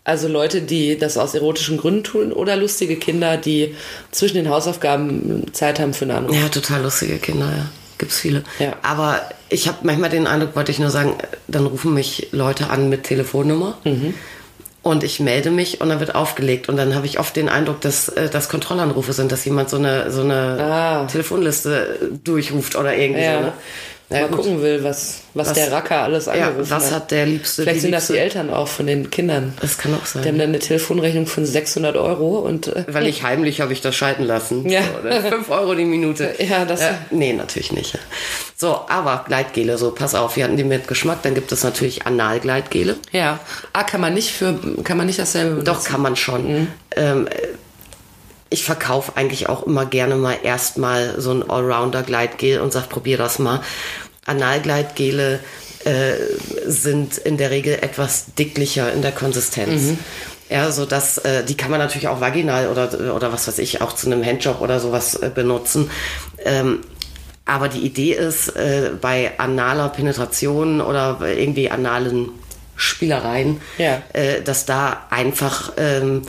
[0.04, 3.74] Also Leute, die das aus erotischen Gründen tun oder lustige Kinder, die
[4.10, 6.36] zwischen den Hausaufgaben Zeit haben für einen Anruf.
[6.36, 7.66] Ja, total lustige Kinder, ja.
[7.96, 8.42] Gibt's viele.
[8.58, 8.74] Ja.
[8.82, 11.14] Aber ich habe manchmal den Eindruck, wollte ich nur sagen,
[11.48, 13.78] dann rufen mich Leute an mit Telefonnummer.
[13.84, 14.14] Mhm.
[14.82, 16.68] Und ich melde mich und dann wird aufgelegt.
[16.68, 19.76] Und dann habe ich oft den Eindruck, dass äh, das Kontrollanrufe sind, dass jemand so
[19.78, 21.06] eine, so eine Ah.
[21.06, 23.38] Telefonliste durchruft oder irgendwie Ja.
[23.38, 23.44] so.
[23.46, 23.52] Ne?
[24.10, 27.62] Ja, gucken will, was, was, Was- der Racker alles Ja, angerufen was hat der Liebste?
[27.62, 28.24] Vielleicht sind das die Liebste?
[28.38, 29.54] Eltern auch von den Kindern.
[29.62, 30.22] Das kann auch sein.
[30.22, 33.80] Die haben dann eine Telefonrechnung von 600 Euro und äh, Weil ich heimlich habe ich
[33.80, 34.68] das schalten lassen.
[34.68, 34.82] Ja.
[34.82, 35.22] So, ne?
[35.22, 36.34] Fünf Euro die Minute.
[36.38, 37.98] Ja, das- nee, natürlich nicht.
[38.56, 41.22] So, aber Gleitgele, so, pass auf, wir hatten die mit Geschmack.
[41.22, 42.96] Dann gibt es natürlich Analgleitgele.
[43.10, 43.40] ja.
[43.72, 45.64] Ah, kann man nicht für, kann man nicht dasselbe benutzen?
[45.64, 46.68] Doch, kann man schon.
[46.94, 47.26] Ähm,
[48.54, 53.38] ich verkaufe eigentlich auch immer gerne mal erstmal so ein Allrounder-Gleitgel und sag, probier das
[53.40, 53.60] mal.
[54.26, 55.40] Analgleitgele
[55.84, 56.12] äh,
[56.66, 59.98] sind in der Regel etwas dicklicher in der Konsistenz.
[60.48, 63.80] Ja, so dass äh, die kann man natürlich auch vaginal oder oder was weiß ich
[63.80, 65.90] auch zu einem Handjob oder sowas äh, benutzen.
[66.44, 66.80] Ähm,
[67.46, 72.28] aber die Idee ist, äh, bei analer Penetration oder bei irgendwie analen
[72.76, 74.00] Spielereien, Ja.
[74.12, 76.22] äh, dass da einfach ähm,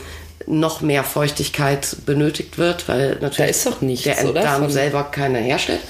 [0.46, 4.40] noch mehr Feuchtigkeit benötigt wird, weil natürlich Da ist doch nichts, der oder?
[4.40, 5.80] Enddarm Von- selber keine herstellt.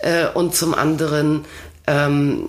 [0.00, 1.44] Äh, und zum anderen
[1.86, 2.48] ähm,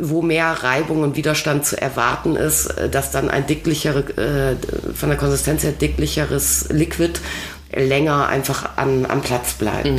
[0.00, 5.08] wo mehr Reibung und Widerstand zu erwarten ist, äh, dass dann ein dicklichere, äh, von
[5.08, 7.18] der Konsistenz her dicklicheres Liquid
[7.74, 9.90] länger einfach an, am Platz bleibt.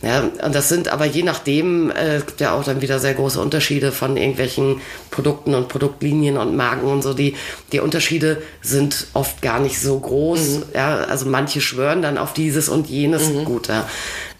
[0.00, 3.14] Ja, und das sind aber je nachdem, äh, es gibt ja auch dann wieder sehr
[3.14, 7.14] große Unterschiede von irgendwelchen Produkten und Produktlinien und Marken und so.
[7.14, 7.34] Die,
[7.72, 10.60] die Unterschiede sind oft gar nicht so groß.
[10.72, 13.28] Ja, also manche schwören dann auf dieses und jenes.
[13.44, 13.88] Gut, ja.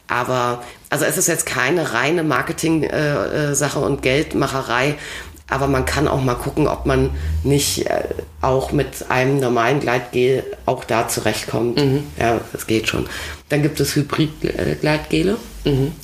[0.07, 4.95] Aber, also es ist jetzt keine reine Marketing-Sache und Geldmacherei,
[5.51, 7.11] aber man kann auch mal gucken, ob man
[7.43, 8.05] nicht äh,
[8.43, 11.81] auch mit einem normalen Gleitgel auch da zurechtkommt.
[12.19, 13.07] Ja, das geht schon.
[13.49, 15.37] Dann gibt es Hybrid-Gleitgele,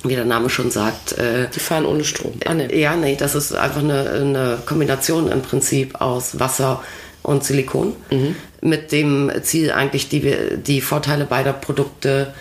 [0.02, 1.12] wie der Name schon sagt.
[1.18, 2.33] Äh, Die fahren ohne Strom.
[2.46, 2.74] Ah, nee.
[2.78, 6.83] ja, nee, das ist einfach eine, eine Kombination im Prinzip aus Wasser
[7.22, 7.94] und Silikon.
[8.61, 12.33] Mit dem Ziel eigentlich die, die Vorteile beider Produkte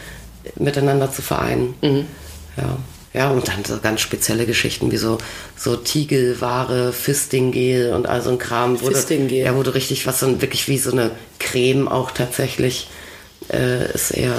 [0.58, 1.74] miteinander zu vereinen.
[2.58, 2.78] Ja.
[3.14, 5.20] Ja, und dann so ganz spezielle Geschichten wie so,
[5.56, 8.78] so Tiegelware, Fistinggel und all so ein Kram.
[8.78, 9.40] Fistinggel.
[9.40, 12.88] Ja, du richtig was so wirklich wie so eine Creme auch tatsächlich
[13.52, 14.36] äh, ist eher.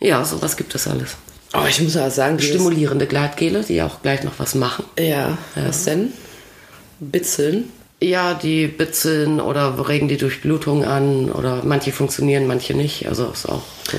[0.00, 1.16] Ja, sowas gibt es alles.
[1.52, 4.84] Oh, ich muss ja sagen, Stimulierende Gleitgele, die auch gleich noch was machen.
[4.98, 6.12] Ja, was denn?
[7.00, 7.70] Bitzeln.
[8.00, 13.08] Ja, die bitzeln oder regen die Durchblutung an oder manche funktionieren, manche nicht.
[13.08, 13.98] Also ist auch so.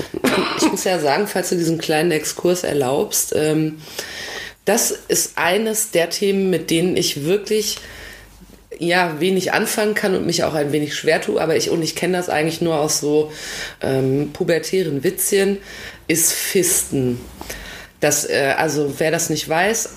[0.58, 3.76] Ich muss ja sagen, falls du diesen kleinen Exkurs erlaubst, ähm,
[4.64, 7.78] das ist eines der Themen, mit denen ich wirklich
[8.78, 11.94] ja wenig anfangen kann und mich auch ein wenig schwer tue, aber ich und ich
[11.94, 13.32] kenne das eigentlich nur aus so
[13.80, 15.58] ähm, pubertären Witzchen,
[16.08, 17.20] ist Fisten.
[18.00, 19.88] Das, äh, also wer das nicht weiß,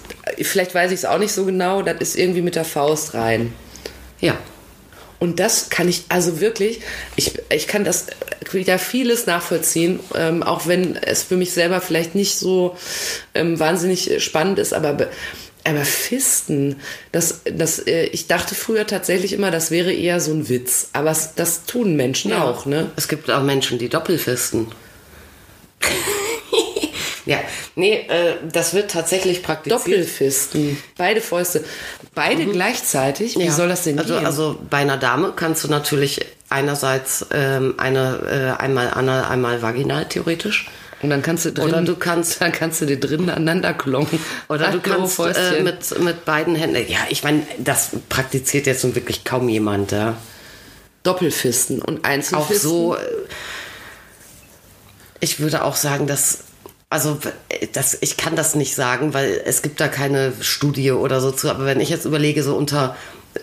[0.42, 3.54] vielleicht weiß ich es auch nicht so genau, das ist irgendwie mit der Faust rein.
[4.22, 4.38] Ja.
[5.20, 6.80] Und das kann ich, also wirklich,
[7.18, 8.08] ich, ich kann das
[8.52, 12.78] wieder vieles nachvollziehen, ähm, auch wenn es für mich selber vielleicht nicht so
[13.36, 15.10] ähm, wahnsinnig spannend ist, aber, be-
[15.66, 16.78] aber Fisten,
[17.12, 21.12] das, das, äh, ich dachte früher tatsächlich immer, das wäre eher so ein Witz, aber
[21.12, 22.90] es, das tun Menschen auch, ne?
[22.96, 24.68] Es gibt auch Menschen, die Doppelfisten.
[27.30, 27.40] ja,
[27.76, 29.80] nee, äh, das wird tatsächlich praktiziert.
[29.82, 31.64] Doppelfisten, beide Fäuste,
[32.16, 33.52] beide gleichzeitig, wie Ja.
[33.52, 34.26] soll das denn also, gehen?
[34.26, 40.06] Also bei einer Dame kannst du natürlich einerseits ähm, eine äh, einmal anal, einmal vaginal
[40.08, 40.68] theoretisch.
[41.02, 44.20] und dann kannst du drin, oder du kannst- dann kannst du dir drinnen aneinander klonken.
[44.50, 46.84] Oder du kannst äh, mit, mit beiden Händen.
[46.92, 49.92] Ja, ich meine, das praktiziert jetzt nun wirklich kaum jemand.
[49.92, 50.16] Ja.
[51.04, 52.58] Doppelfisten und Auch Einzelfisten.
[52.70, 52.96] so.
[52.96, 53.00] äh,
[55.20, 56.40] Ich würde auch sagen, dass.
[56.90, 57.20] Also
[57.74, 61.50] das, ich kann das nicht sagen, weil es gibt da keine Studie oder so zu.
[61.50, 62.96] Aber wenn ich jetzt überlege, so unter
[63.36, 63.40] äh,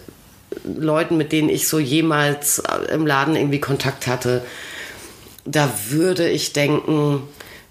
[0.65, 4.45] Leuten, mit denen ich so jemals äh, im Laden irgendwie Kontakt hatte,
[5.45, 7.23] da würde ich denken,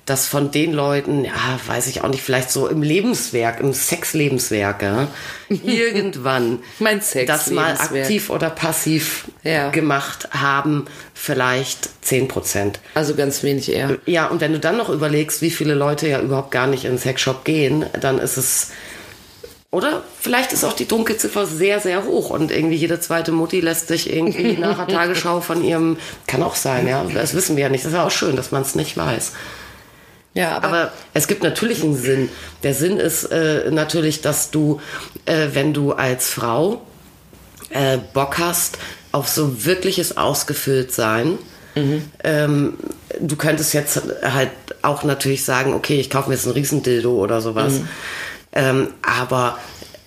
[0.06, 4.84] dass von den Leuten, ja, weiß ich auch nicht, vielleicht so im Lebenswerk, im Sexlebenswerk,
[4.84, 5.08] ja,
[5.50, 9.72] irgendwann Mein das mal aktiv oder passiv Ja.
[9.72, 12.80] gemacht haben, vielleicht 10 Prozent.
[12.94, 13.98] Also ganz wenig eher.
[14.06, 16.92] Ja, und wenn du dann noch überlegst, wie viele Leute ja überhaupt gar nicht in
[16.92, 18.70] den Sexshop gehen, dann ist es.
[19.72, 23.88] Oder vielleicht ist auch die Dunkelziffer sehr, sehr hoch und irgendwie jede zweite Mutti lässt
[23.88, 25.98] sich irgendwie nach der Tagesschau von ihrem.
[26.28, 27.04] Kann auch sein, ja.
[27.14, 27.84] Das wissen wir ja nicht.
[27.84, 29.34] Das ist ja auch schön, dass man es nicht weiß.
[30.36, 32.30] Ja, aber, Aber es gibt natürlich einen Sinn.
[32.62, 34.82] Der Sinn ist äh, natürlich, dass du,
[35.26, 36.82] äh, wenn du als Frau
[37.70, 38.78] äh, Bock hast
[39.14, 41.38] auf so wirkliches Ausgefülltsein,
[42.24, 42.74] ähm,
[43.20, 47.40] du könntest jetzt halt auch natürlich sagen, okay, ich kaufe mir jetzt einen Riesendildo oder
[47.42, 47.76] sowas.
[48.54, 49.58] Ähm, aber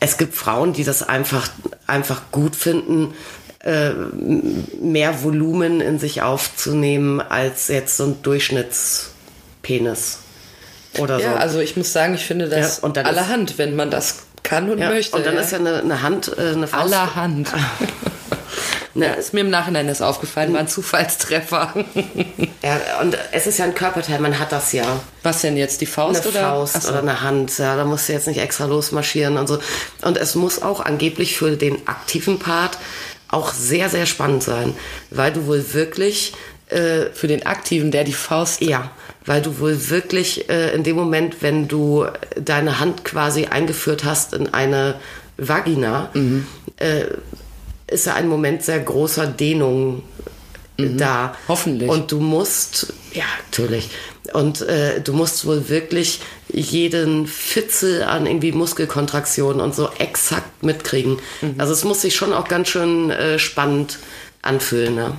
[0.00, 1.48] es gibt Frauen, die das einfach,
[1.86, 3.14] einfach gut finden,
[3.64, 3.90] äh,
[4.80, 8.16] mehr Volumen in sich aufzunehmen als jetzt so ein
[9.62, 10.18] Durchschnittspenis.
[10.98, 11.36] Oder ja, so.
[11.38, 14.16] also ich muss sagen, ich finde das Ja, und dann ist- allerhand, wenn man das
[14.42, 15.16] kann und ja, möchte.
[15.16, 15.40] und dann ja.
[15.40, 16.82] ist ja eine, eine Hand, äh, eine Faust.
[16.84, 17.48] allerhand.
[18.94, 21.74] ja, ist mir im Nachhinein das aufgefallen, war ein Zufallstreffer.
[22.60, 24.84] Ja, und es ist ja ein Körperteil, man hat das ja.
[25.22, 26.40] Was denn jetzt, die Faust eine oder?
[26.40, 26.88] Faust so.
[26.88, 29.60] oder eine Hand, ja, da musst du jetzt nicht extra losmarschieren und so.
[30.02, 32.76] Und es muss auch angeblich für den aktiven Part
[33.28, 34.74] auch sehr, sehr spannend sein,
[35.10, 36.34] weil du wohl wirklich,
[36.68, 38.60] äh, Für den Aktiven, der die Faust.
[38.60, 38.90] ja,
[39.28, 44.32] weil du wohl wirklich äh, in dem Moment, wenn du deine Hand quasi eingeführt hast
[44.32, 44.94] in eine
[45.36, 46.10] Vagina,
[46.78, 47.04] äh,
[47.86, 50.02] ist ja ein Moment sehr großer Dehnung
[50.78, 51.36] äh, da.
[51.46, 51.90] Hoffentlich.
[51.90, 53.90] Und du musst, ja, natürlich.
[54.32, 61.18] Und äh, du musst wohl wirklich jeden Fitzel an irgendwie Muskelkontraktionen und so exakt mitkriegen.
[61.58, 63.98] Also es muss sich schon auch ganz schön äh, spannend
[64.40, 65.12] anfühlen, ne?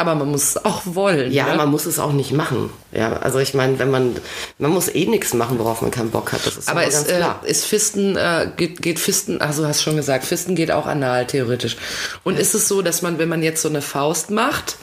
[0.00, 1.32] Aber man muss es auch wollen.
[1.32, 1.56] Ja, ne?
[1.56, 2.70] man muss es auch nicht machen.
[2.92, 4.14] Ja, also ich meine, wenn man,
[4.58, 6.46] man muss eh nichts machen, worauf man keinen Bock hat.
[6.46, 7.42] Das ist Aber ist, ganz äh, klar.
[7.44, 11.76] ist Fisten, äh, geht, geht Fisten, also hast schon gesagt, Fisten geht auch anal theoretisch.
[12.22, 14.76] Und ist es so, dass man, wenn man jetzt so eine Faust macht,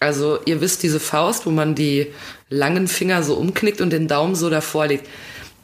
[0.00, 2.12] also ihr wisst diese Faust, wo man die
[2.50, 5.08] langen Finger so umknickt und den Daumen so davor legt,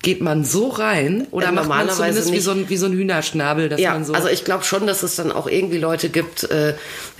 [0.03, 2.93] geht man so rein oder Äh, macht man zumindest wie so, ein, wie so ein
[2.93, 4.15] Hühnerschnabel, dass Ja, man so.
[4.15, 6.75] also ich glaube schon, dass es dann auch irgendwie Leute gibt, äh,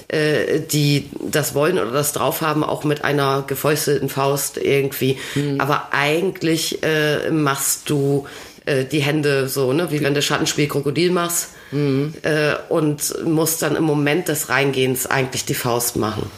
[0.09, 5.19] äh, die das wollen oder das drauf haben, auch mit einer gefäustelten Faust irgendwie.
[5.35, 5.61] Mhm.
[5.61, 8.27] Aber eigentlich äh, machst du
[8.65, 11.49] äh, die Hände so, ne, wie wenn du Schattenspiel Krokodil machst.
[11.73, 12.15] Mhm.
[12.23, 16.31] Äh, und musst dann im Moment des Reingehens eigentlich die Faust machen.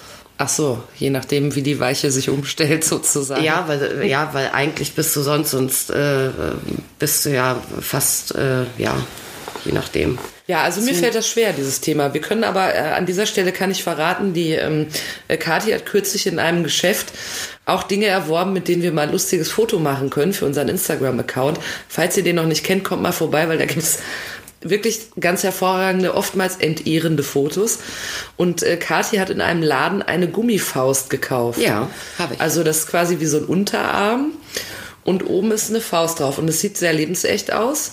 [0.45, 3.45] Ach so, je nachdem, wie die Weiche sich umstellt sozusagen.
[3.45, 6.31] Ja, weil ja, weil eigentlich bist du sonst sonst äh,
[6.99, 8.97] bist du ja fast äh, ja,
[9.65, 10.19] je nachdem.
[10.49, 12.13] Ja, also mir fällt das schwer, dieses Thema.
[12.13, 14.89] Wir können aber, äh, an dieser Stelle kann ich verraten, die ähm,
[15.29, 17.13] äh, Kathi hat kürzlich in einem Geschäft
[17.65, 21.61] auch Dinge erworben, mit denen wir mal ein lustiges Foto machen können für unseren Instagram-Account.
[21.89, 24.01] Falls ihr den noch nicht kennt, kommt mal vorbei, weil da gibt's
[24.63, 27.79] wirklich ganz hervorragende, oftmals entehrende Fotos.
[28.37, 31.61] Und äh, Kathi hat in einem Laden eine Gummifaust gekauft.
[31.61, 32.41] Ja, habe ich.
[32.41, 34.33] Also das ist quasi wie so ein Unterarm
[35.05, 37.93] und oben ist eine Faust drauf und es sieht sehr lebensecht aus.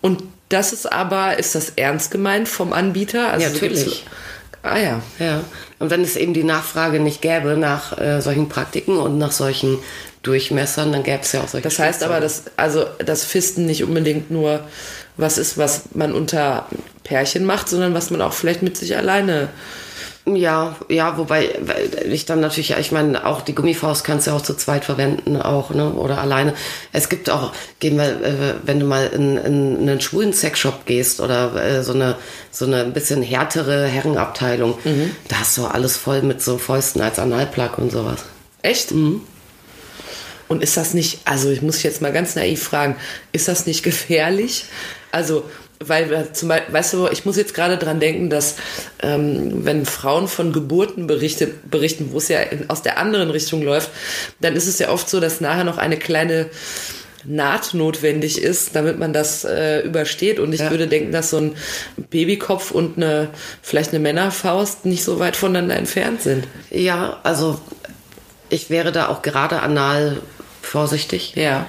[0.00, 3.30] Und das ist aber, ist das ernst gemeint vom Anbieter?
[3.32, 4.04] Also Ja, natürlich.
[4.62, 5.02] Ah ja.
[5.18, 5.44] Ja,
[5.78, 9.78] und wenn es eben die Nachfrage nicht gäbe nach äh, solchen Praktiken und nach solchen
[10.22, 12.44] Durchmessern, dann gäbe es ja auch solche Das heißt aber, Spielzeuge.
[12.44, 14.60] dass also das Fisten nicht unbedingt nur
[15.16, 16.66] was ist, was man unter
[17.04, 19.48] Pärchen macht, sondern was man auch vielleicht mit sich alleine.
[20.26, 24.40] Ja, ja, wobei weil ich dann natürlich, ich meine, auch die Gummifaust kannst du auch
[24.40, 25.92] zu zweit verwenden, auch, ne?
[25.92, 26.54] Oder alleine.
[26.92, 31.20] Es gibt auch, gehen wir, äh, wenn du mal in, in einen schwulen Sexshop gehst
[31.20, 32.16] oder äh, so eine
[32.50, 34.78] so eine ein bisschen härtere Herrenabteilung,
[35.28, 38.24] da hast du alles voll mit so Fäusten als Analplug und sowas.
[38.62, 38.92] Echt?
[40.48, 42.96] Und ist das nicht, also ich muss jetzt mal ganz naiv fragen,
[43.32, 44.66] ist das nicht gefährlich?
[45.14, 45.44] Also,
[45.78, 48.56] weil zum Beispiel, weißt du, ich muss jetzt gerade dran denken, dass
[49.02, 53.62] ähm, wenn Frauen von Geburten berichtet, berichten, wo es ja in, aus der anderen Richtung
[53.62, 53.90] läuft,
[54.40, 56.46] dann ist es ja oft so, dass nachher noch eine kleine
[57.26, 60.38] Naht notwendig ist, damit man das äh, übersteht.
[60.38, 60.70] Und ich Ja.
[60.70, 61.56] würde denken, dass so ein
[62.10, 63.28] Babykopf und eine
[63.62, 66.46] vielleicht eine Männerfaust nicht so weit voneinander entfernt sind.
[66.70, 67.58] Ja, also
[68.50, 70.20] ich wäre da auch gerade anal
[70.60, 71.34] vorsichtig.
[71.34, 71.66] Ja.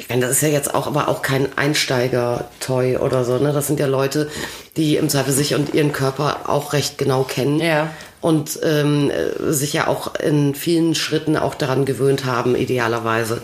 [0.00, 3.52] Ich meine, das ist ja jetzt auch aber auch kein Einsteiger-Toy oder so, ne?
[3.52, 4.30] Das sind ja Leute,
[4.78, 7.60] die im Zweifel sich und ihren Körper auch recht genau kennen.
[7.60, 7.90] Ja.
[8.22, 13.42] Und ähm, äh, sich ja auch in vielen Schritten auch daran gewöhnt haben, idealerweise.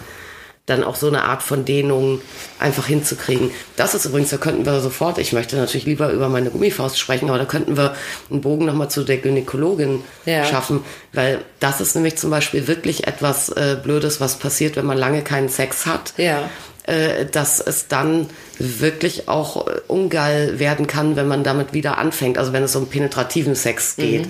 [0.66, 2.20] Dann auch so eine Art von Dehnung
[2.58, 3.52] einfach hinzukriegen.
[3.76, 7.28] Das ist übrigens, da könnten wir sofort, ich möchte natürlich lieber über meine Gummifaust sprechen,
[7.28, 7.94] aber da könnten wir
[8.30, 10.44] einen Bogen nochmal zu der Gynäkologin Ja.
[10.44, 14.98] schaffen, weil das ist nämlich zum Beispiel wirklich etwas äh, Blödes, was passiert, wenn man
[14.98, 16.50] lange keinen Sex hat Ja.
[16.86, 22.38] äh, dass es dann wirklich auch äh, ungeil werden kann, wenn man damit wieder anfängt,
[22.38, 24.26] also wenn es um penetrativen Sex geht,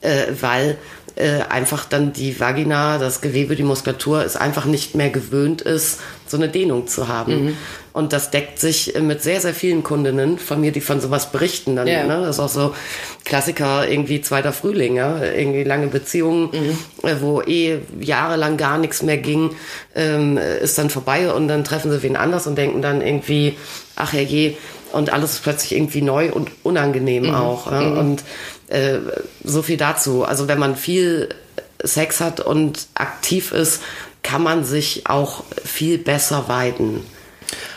[0.00, 0.78] äh, weil
[1.18, 5.98] äh, einfach dann die Vagina, das Gewebe, die Muskulatur es einfach nicht mehr gewöhnt ist,
[6.26, 7.56] so eine Dehnung zu haben.
[7.92, 11.74] Und das deckt sich mit sehr, sehr vielen Kundinnen von mir, die von sowas berichten.
[11.74, 12.04] Dann, Ja.
[12.04, 12.20] ne?
[12.20, 12.74] Das ist auch so
[13.24, 15.20] Klassiker, irgendwie zweiter Frühling, ja?
[15.20, 16.50] irgendwie lange Beziehungen,
[17.02, 19.50] äh, wo eh jahrelang gar nichts mehr ging,
[19.96, 23.56] ähm, ist dann vorbei und dann treffen sie wen anders und denken dann irgendwie,
[23.96, 24.56] ach herrje,
[24.92, 27.70] und alles ist plötzlich irgendwie neu und unangenehm auch.
[27.70, 27.80] Ja?
[27.80, 28.22] Und
[28.68, 28.98] äh,
[29.44, 30.24] so viel dazu.
[30.24, 31.28] Also wenn man viel
[31.82, 33.80] Sex hat und aktiv ist,
[34.22, 37.00] kann man sich auch viel besser weiden.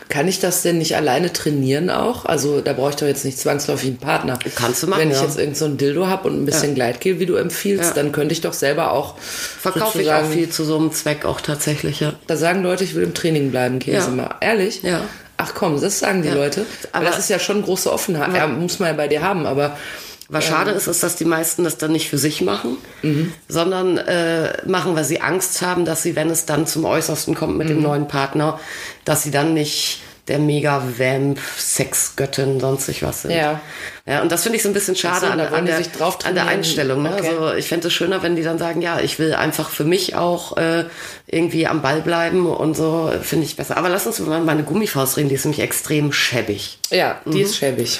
[0.09, 2.25] Kann ich das denn nicht alleine trainieren auch?
[2.25, 4.37] Also da brauche ich doch jetzt nicht zwangsläufig einen Partner.
[4.55, 5.23] Kannst du machen, Wenn ich ja.
[5.23, 7.93] jetzt irgend so ein Dildo habe und ein bisschen Gleitgel, wie du empfiehlst, Ja.
[7.95, 11.39] dann könnte ich doch selber auch Verkaufe ich auch viel zu so einem Zweck auch
[11.39, 12.11] tatsächlich, ja.
[12.27, 14.01] Da sagen Leute, ich will im Training bleiben, Ja.
[14.01, 14.35] Sie mal.
[14.41, 14.81] Ehrlich?
[14.83, 15.01] Ja.
[15.37, 16.33] Ach komm, das sagen die Ja.
[16.35, 16.65] Leute.
[16.91, 18.35] Aber Aber- das ist ja schon große Offenheit.
[18.35, 19.77] Ja, muss man ja bei dir haben, aber
[20.31, 22.77] Was schade ist, ist, dass die meisten das dann nicht für sich machen,
[23.47, 27.57] sondern äh, machen, weil sie Angst haben, dass sie, wenn es dann zum Äußersten kommt
[27.57, 28.59] mit dem neuen Partner,
[29.05, 33.31] dass sie dann nicht der mega vamp Sexgöttin, sonstig was sind.
[33.31, 33.59] Ja.
[34.05, 34.21] ja.
[34.21, 36.35] Und das finde ich so ein bisschen schade so, an, an, der, sich drauf an
[36.35, 36.47] der.
[36.47, 37.01] Einstellung.
[37.03, 37.15] Ne?
[37.17, 37.27] Okay.
[37.27, 40.15] Also ich fände es schöner, wenn die dann sagen, ja, ich will einfach für mich
[40.15, 40.85] auch äh,
[41.27, 43.77] irgendwie am Ball bleiben und so, finde ich besser.
[43.77, 46.77] Aber lass uns mal meine Gummifaust reden, die ist nämlich extrem schäbig.
[46.91, 47.43] ja, die Mhm.
[47.43, 47.99] ist schäbig.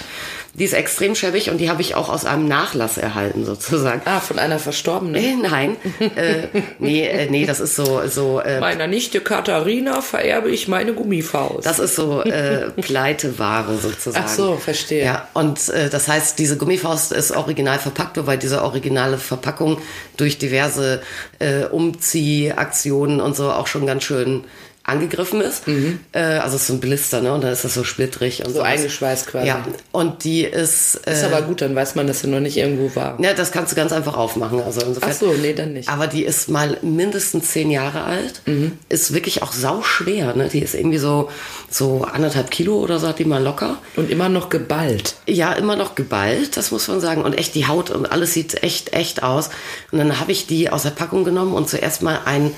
[0.53, 4.01] Die ist extrem schäbig und die habe ich auch aus einem Nachlass erhalten, sozusagen.
[4.05, 5.15] Ah, von einer Verstorbenen.
[5.15, 6.47] Äh, nein, äh,
[6.79, 11.65] nee, äh, nee, das ist so, so äh, Meiner Nichte Katharina vererbe ich meine Gummifaust.
[11.65, 14.25] das ist so äh, Pleiteware sozusagen.
[14.27, 15.05] Ach so, verstehe.
[15.05, 19.77] Ja, und äh, das heißt, diese Gummifaust ist original verpackt, wobei diese originale Verpackung
[20.17, 21.01] durch diverse
[21.39, 24.43] äh, Umziehaktionen und so auch schon ganz schön
[24.91, 25.63] angegriffen ist.
[26.11, 27.33] Äh, also es ist so ein Blister, ne?
[27.33, 28.67] Und dann ist das so splittrig und So sowas.
[28.67, 29.47] eingeschweißt quasi.
[29.47, 29.63] Ja.
[29.91, 30.95] Und die ist.
[31.07, 33.19] Äh, Ist aber gut, dann weiß man, dass er noch nicht irgendwo war.
[33.21, 34.61] ja, das kannst du ganz einfach aufmachen.
[34.61, 35.09] Also insofern.
[35.11, 35.89] Ach so, nee, dann nicht.
[35.89, 38.41] Aber die ist mal mindestens zehn Jahre alt.
[38.45, 38.73] Mhm.
[38.89, 40.33] Ist wirklich auch sauschwer.
[40.35, 40.49] Ne?
[40.51, 41.29] Die ist irgendwie so,
[41.69, 43.77] so anderthalb Kilo oder so hat die mal locker.
[43.95, 45.15] Und immer noch geballt.
[45.27, 47.21] Ja, immer noch geballt, das muss man sagen.
[47.23, 49.49] Und echt die Haut und alles sieht echt, echt aus.
[49.91, 52.51] Und dann habe ich die aus der Packung genommen und zuerst mal ein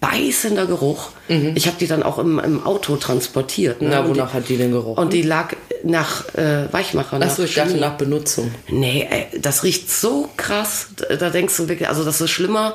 [0.00, 1.10] beißender Geruch.
[1.54, 3.82] Ich habe die dann auch im, im Auto transportiert.
[3.82, 3.88] Ne?
[3.88, 3.92] Mhm.
[3.92, 5.02] Na, Und wonach die, hat die denn gerochen?
[5.02, 7.20] Und die lag nach äh, Weichmacher.
[7.20, 8.52] Achso, nach ich dachte nach Benutzung.
[8.68, 10.88] Nee, ey, das riecht so krass.
[10.96, 12.74] Da, da denkst du wirklich, also das ist schlimmer,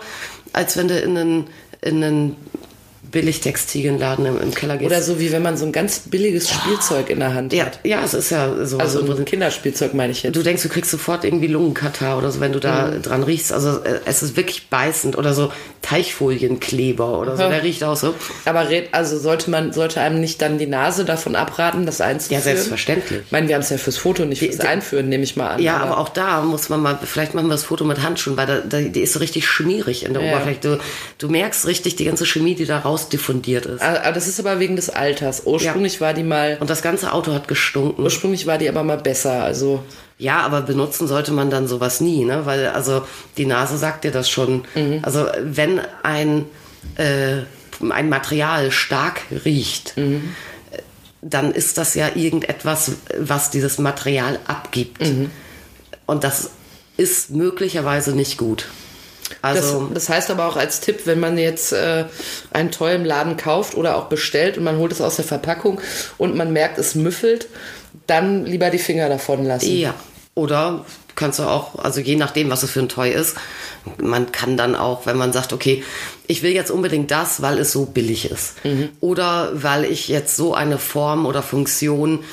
[0.51, 1.47] als wenn du in einen,
[1.81, 2.35] in einen
[3.11, 4.89] Billigtextilienladen im, im Keller gehst.
[4.91, 7.79] Oder so wie wenn man so ein ganz billiges Spielzeug in der Hand ja, hat.
[7.83, 8.77] ja, es ist ja so.
[8.77, 10.35] Also so ein Kinderspielzeug meine ich jetzt.
[10.35, 13.51] Du denkst, du kriegst sofort irgendwie Lungenkatar oder so, wenn du da dran riechst.
[13.53, 17.43] Also äh, es ist wirklich beißend oder so Teichfolienkleber oder so.
[17.43, 17.49] Aha.
[17.51, 18.13] Der riecht auch so.
[18.45, 22.39] Aber red, also sollte man sollte einem nicht dann die Nase davon abraten, das einzuführen?
[22.39, 23.21] Ja, selbstverständlich.
[23.25, 25.49] Ich meine, wir haben es ja fürs Foto, nicht fürs die- Einführen, nehme ich mal
[25.49, 25.61] an.
[25.61, 28.47] Ja, aber auch da muss man mal, vielleicht machen wir das Foto mit Handschuhen, weil
[28.47, 30.31] da, da, die ist so richtig schmierig in der Ja.
[30.33, 30.59] Oberfläche.
[30.61, 30.77] Du,
[31.17, 33.81] du merkst richtig die ganze Chemie, die da raus diffundiert ist.
[33.81, 35.43] Aber das ist aber wegen des Alters.
[35.45, 38.03] Ursprünglich war die mal, Und das ganze Auto hat gestunken.
[38.03, 39.43] ursprünglich war die aber mal besser.
[39.43, 39.83] Also
[40.17, 42.45] Ja, aber benutzen sollte man dann sowas nie, ne?
[42.45, 43.05] Weil also
[43.37, 44.63] die Nase sagt dir das schon.
[45.01, 46.45] Also wenn ein
[46.95, 47.41] äh,
[47.89, 50.19] ein Material stark riecht, äh,
[51.21, 55.01] dann ist das ja irgendetwas, was dieses Material abgibt.
[56.05, 56.51] Und das
[56.97, 58.67] ist möglicherweise nicht gut.
[59.43, 62.05] Also das, das heißt aber auch als Tipp, wenn man jetzt äh,
[62.51, 65.81] ein Toy im Laden kauft oder auch bestellt und man holt es aus der Verpackung
[66.17, 67.47] und man merkt, es müffelt,
[68.07, 69.75] dann lieber die Finger davon lassen.
[69.75, 69.95] Ja.
[70.33, 73.35] Oder kannst du auch, also je nachdem, was es für ein Toy ist,
[74.01, 75.83] man kann dann auch, wenn man sagt, okay,
[76.25, 78.55] ich will jetzt unbedingt das, weil es so billig ist.
[79.01, 82.23] Oder weil ich jetzt so eine Form oder Funktion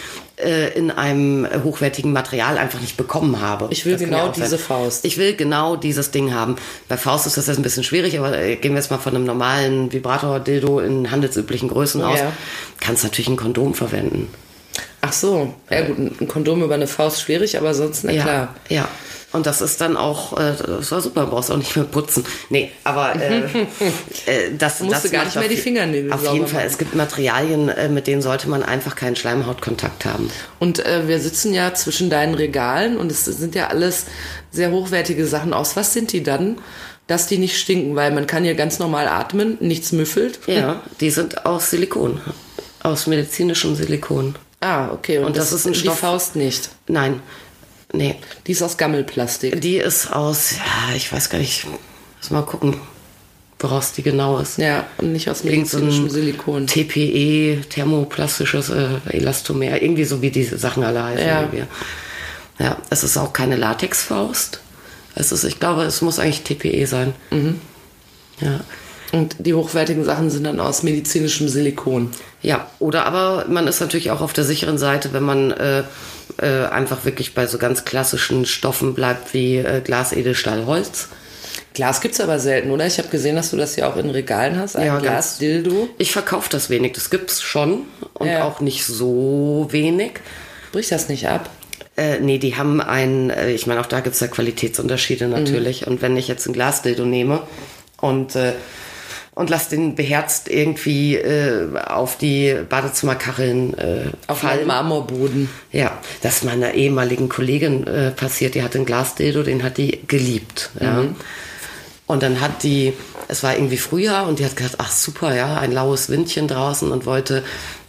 [0.42, 3.68] äh, in einem hochwertigen Material einfach nicht bekommen habe.
[3.70, 4.32] Ich will Das genau sein.
[4.36, 5.04] diese Faust.
[5.04, 6.56] Ich will genau dieses Ding haben.
[6.88, 9.14] Bei Faust ist das jetzt ein bisschen schwierig, aber äh, gehen wir jetzt mal von
[9.14, 12.18] einem normalen Vibrator-Dildo in handelsüblichen Größen aus.
[12.18, 12.32] Ja.
[12.80, 14.28] Kannst natürlich ein Kondom verwenden.
[15.02, 18.54] Ach so, ja gut, ein Kondom über eine Faust schwierig, aber sonst, na Ja, klar.
[18.68, 18.88] ja.
[19.32, 22.24] Und das ist dann auch, äh, das war super, brauchst auch nicht mehr putzen.
[22.48, 23.42] Nee, aber äh,
[24.26, 26.66] äh, das Musst das du gar nicht mehr die je- Fingernägel Auf jeden Fall, machen.
[26.66, 30.30] es gibt Materialien, äh, mit denen sollte man einfach keinen Schleimhautkontakt haben.
[30.58, 34.06] Und äh, wir sitzen ja zwischen deinen Regalen und es sind ja alles
[34.50, 35.54] sehr hochwertige Sachen.
[35.54, 36.58] Aus was sind die dann?
[37.06, 40.38] Dass die nicht stinken, weil man kann hier ganz normal atmen, nichts müffelt.
[40.46, 42.20] Ja, die sind aus Silikon,
[42.82, 44.36] aus medizinischem Silikon.
[44.60, 45.18] Ah, okay.
[45.18, 46.70] Und, Und das ist ein die Stoff- Faust nicht.
[46.86, 47.20] Nein,
[47.92, 49.60] nee, Die ist aus Gammelplastik.
[49.60, 52.76] die ist aus, ja, ich weiß gar nicht, muss mal gucken,
[53.58, 54.58] woraus die genau ist.
[54.58, 56.66] Ja, und nicht aus so medizinischem ein Silikon.
[56.66, 61.26] TPE, thermoplastisches äh, Elastomer, irgendwie so wie diese Sachen alle heißen.
[61.26, 61.40] Ja.
[61.42, 61.64] irgendwie.
[62.58, 64.60] ja, es ist auch keine Latexfaust.
[65.14, 67.12] Es ist, ich glaube, es muss eigentlich TPE sein.
[67.30, 67.60] Mhm.
[68.40, 68.60] Ja.
[69.12, 72.10] Und die hochwertigen Sachen sind dann aus medizinischem Silikon.
[72.42, 75.82] Ja, oder aber man ist natürlich auch auf der sicheren Seite, wenn man äh,
[76.40, 81.08] äh, einfach wirklich bei so ganz klassischen Stoffen bleibt wie äh, Glas, Edelstahl, Holz.
[81.74, 82.86] Glas gibt's aber selten, oder?
[82.86, 84.76] Ich habe gesehen, dass du das ja auch in Regalen hast.
[84.76, 85.88] Ein Ja, Glas Dildo.
[85.98, 87.82] Ich verkaufe das wenig, das gibt's schon
[88.14, 88.44] und Ja.
[88.44, 90.12] auch nicht so wenig.
[90.72, 91.50] Bricht das nicht ab?
[91.96, 95.86] Äh, nee, die haben ein, äh, ich meine, auch da gibt's ja Qualitätsunterschiede natürlich.
[95.86, 97.42] Und wenn ich jetzt ein Glasdildo nehme
[98.00, 98.52] und, äh,
[99.34, 104.66] und lass den beherzt irgendwie äh, auf die Badezimmerkacheln äh, Auf fallen.
[104.66, 105.48] Marmorboden.
[105.72, 108.54] Ja, das ist meiner ehemaligen Kollegin äh, passiert.
[108.54, 110.70] Die hatte ein Glasdildo, den hat die geliebt.
[110.80, 111.04] Ja.
[112.06, 112.92] Und dann hat die,
[113.28, 116.90] es war irgendwie Frühjahr und die hat gedacht, ach super, ja, ein laues Windchen draußen
[116.90, 117.44] und wollte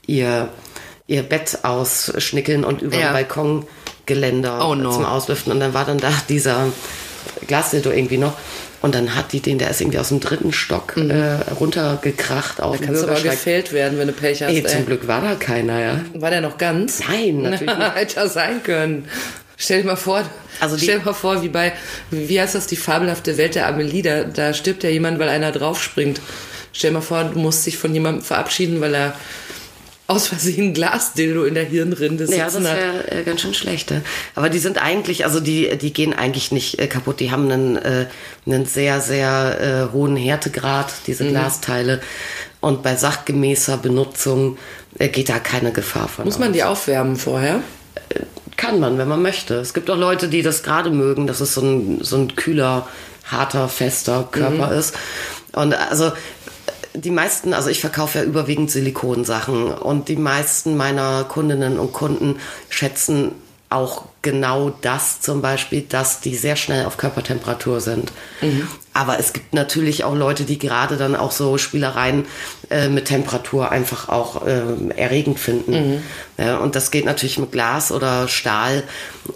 [0.06, 0.50] ihr,
[1.08, 3.08] ihr Bett ausschnickeln und über Ja.
[3.08, 4.92] den Balkongeländer Oh no.
[4.92, 5.52] zum Auslüften.
[5.52, 6.68] Und dann war dann da dieser
[7.48, 8.34] Glasdildo irgendwie noch.
[8.82, 12.78] Und dann hat die den, der ist irgendwie aus dem dritten Stock äh, runtergekracht auf
[12.78, 13.32] den Kannst aber Bürgersteig.
[13.38, 14.50] gefällt werden, wenn du Pech hast.
[14.50, 14.66] Ey, ey.
[14.66, 16.00] zum Glück war da keiner, ja.
[16.16, 17.00] War der noch ganz?
[17.08, 17.96] Nein, natürlich nicht.
[17.96, 19.08] Hätte er sein können.
[19.58, 20.24] Stell dir mal vor,
[20.60, 21.74] Also die- stell dir mal vor, wie bei,
[22.10, 25.52] wie heißt das, die fabelhafte Welt der Amelie, da, da stirbt ja jemand, weil einer
[25.52, 26.20] draufspringt.
[26.74, 29.14] Stell dir mal vor, du musst dich von jemandem verabschieden, weil er
[30.12, 33.92] aus Versehen ein Glasdildo in der Hirnrinde sitzen Ja, das wäre äh, ganz schön schlecht.
[33.92, 34.02] ja.
[34.36, 37.20] Aber die sind eigentlich, also die, die gehen eigentlich nicht äh, kaputt.
[37.20, 38.06] Die haben einen, äh,
[38.46, 41.30] einen sehr, sehr äh, hohen Härtegrad, diese Mhm.
[41.30, 42.02] Glasteile.
[42.60, 44.58] Und bei sachgemäßer Benutzung
[45.00, 46.40] äh, geht da keine Gefahr von Muss aus.
[46.40, 47.62] man die aufwärmen vorher?
[48.58, 49.56] Kann man, wenn man möchte.
[49.56, 52.88] Es gibt auch Leute, die das gerade mögen, dass es so ein, so ein kühler,
[53.26, 54.78] harter, fester Körper Mhm.
[54.80, 54.96] ist.
[55.54, 56.12] Und also
[56.94, 62.38] die meisten, also ich verkaufe ja überwiegend Silikonsachen und die meisten meiner Kundinnen und Kunden
[62.70, 63.32] schätzen
[63.72, 68.12] auch genau das zum Beispiel, dass die sehr schnell auf Körpertemperatur sind.
[68.42, 68.68] Mhm.
[68.94, 72.26] Aber es gibt natürlich auch Leute, die gerade dann auch so Spielereien
[72.70, 74.62] äh, mit Temperatur einfach auch äh,
[74.98, 75.72] erregend finden.
[75.72, 76.04] Mhm.
[76.38, 78.84] Ja, und das geht natürlich mit Glas oder Stahl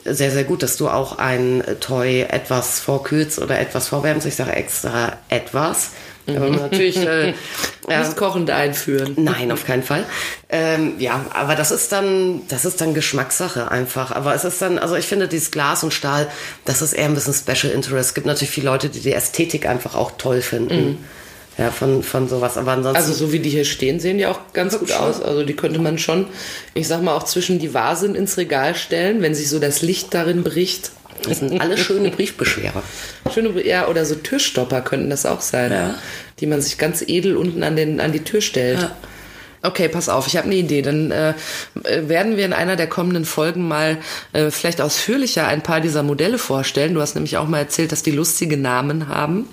[0.04, 4.28] sehr, sehr gut, dass du auch ein Toy etwas vorkühlst oder etwas vorwärmst.
[4.28, 5.92] Ich sage extra etwas
[6.28, 7.34] aber natürlich äh,
[7.90, 9.14] ja, nicht kochend einführen.
[9.18, 10.06] Nein, auf keinen Fall.
[10.50, 14.12] Ähm, ja, aber das ist dann, das ist dann Geschmackssache einfach.
[14.12, 16.28] Aber es ist dann, also ich finde dieses Glas und Stahl,
[16.66, 18.10] das ist eher ein bisschen Special Interest.
[18.10, 20.86] Es gibt natürlich viele Leute, die die Ästhetik einfach auch toll finden.
[20.86, 20.98] Mhm.
[21.58, 22.58] Ja, von, von sowas.
[22.58, 22.98] Aber ansonsten.
[22.98, 25.22] Also, so wie die hier stehen, sehen die auch ganz gut aus.
[25.22, 26.28] Also, die könnte man schon,
[26.74, 30.14] ich sag mal, auch zwischen die Vasen ins Regal stellen, wenn sich so das Licht
[30.14, 30.92] darin bricht.
[31.24, 32.84] Das sind alle schöne Briefbeschwerer.
[33.36, 35.96] Schöne, ja, oder so Türstopper könnten das auch sein, ja.
[36.40, 38.80] die man sich ganz edel unten an, den, an die Tür stellt.
[38.80, 38.96] Ja.
[39.62, 40.82] Okay, pass auf, ich habe eine Idee.
[40.82, 41.34] Dann äh,
[41.84, 43.98] werden wir in einer der kommenden Folgen mal
[44.32, 46.94] äh, vielleicht ausführlicher ein paar dieser Modelle vorstellen.
[46.94, 49.50] Du hast nämlich auch mal erzählt, dass die lustige Namen haben.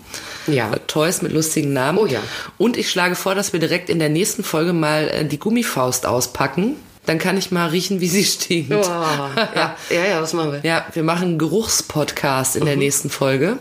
[0.46, 0.72] Ja.
[0.72, 1.98] Äh, Toys mit lustigen Namen.
[1.98, 2.20] Oh ja.
[2.58, 6.06] Und ich schlage vor, dass wir direkt in der nächsten Folge mal äh, die Gummifaust
[6.06, 6.76] auspacken
[7.06, 8.72] dann kann ich mal riechen, wie sie stinkt.
[8.72, 10.60] Oh, ja, ja, ja, was machen wir?
[10.62, 12.82] Ja, wir machen einen Geruchspodcast in der mhm.
[12.82, 13.58] nächsten Folge.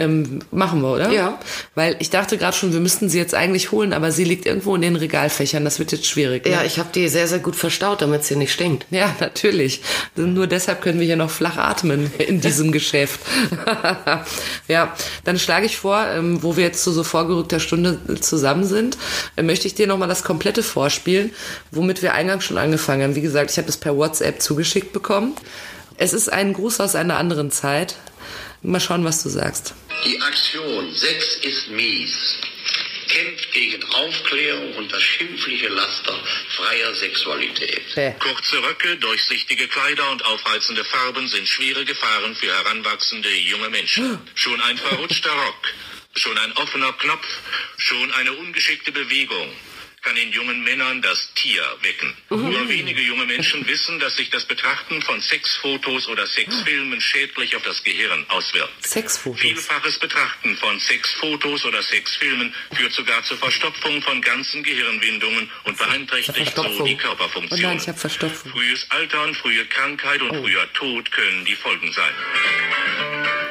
[0.00, 1.10] Ähm, machen wir, oder?
[1.10, 1.38] Ja.
[1.74, 4.74] Weil ich dachte gerade schon, wir müssten sie jetzt eigentlich holen, aber sie liegt irgendwo
[4.74, 5.62] in den Regalfächern.
[5.62, 6.46] Das wird jetzt schwierig.
[6.46, 6.52] Ne?
[6.52, 8.86] Ja, ich habe die sehr, sehr gut verstaut, damit sie nicht stinkt.
[8.90, 9.82] Ja, natürlich.
[10.16, 13.20] Nur deshalb können wir hier noch flach atmen in diesem Geschäft.
[14.68, 18.96] ja, dann schlage ich vor, ähm, wo wir jetzt zu so vorgerückter Stunde zusammen sind,
[19.36, 21.32] äh, möchte ich dir nochmal das komplette vorspielen,
[21.72, 23.16] womit wir eingangs schon angefangen haben.
[23.16, 25.34] Wie gesagt, ich habe es per WhatsApp zugeschickt bekommen.
[25.98, 27.96] Es ist ein Gruß aus einer anderen Zeit.
[28.62, 29.74] Mal schauen, was du sagst.
[30.04, 32.38] Die Aktion Sex ist mies
[33.10, 36.18] kämpft gegen Aufklärung und das schimpfliche Laster
[36.56, 37.82] freier Sexualität.
[37.94, 38.12] Bäh.
[38.18, 44.18] Kurze Röcke, durchsichtige Kleider und aufreizende Farben sind schwere Gefahren für heranwachsende junge Menschen.
[44.34, 45.74] Schon ein verrutschter Rock,
[46.14, 47.26] schon ein offener Knopf,
[47.76, 49.48] schon eine ungeschickte Bewegung
[50.02, 52.14] kann in jungen Männern das Tier wecken.
[52.30, 52.50] Mhm.
[52.50, 57.62] Nur wenige junge Menschen wissen, dass sich das Betrachten von Sexfotos oder Sexfilmen schädlich auf
[57.62, 58.86] das Gehirn auswirkt.
[58.86, 59.40] Sexfotos.
[59.40, 66.56] Vielfaches Betrachten von Sexfotos oder Sexfilmen führt sogar zur Verstopfung von ganzen Gehirnwindungen und beeinträchtigt
[66.56, 67.60] so die Körperfunktion.
[67.60, 68.52] Oh nein, ich habe Verstopfung.
[68.52, 70.42] Frühes Altern, frühe Krankheit und oh.
[70.42, 72.12] früher Tod können die Folgen sein.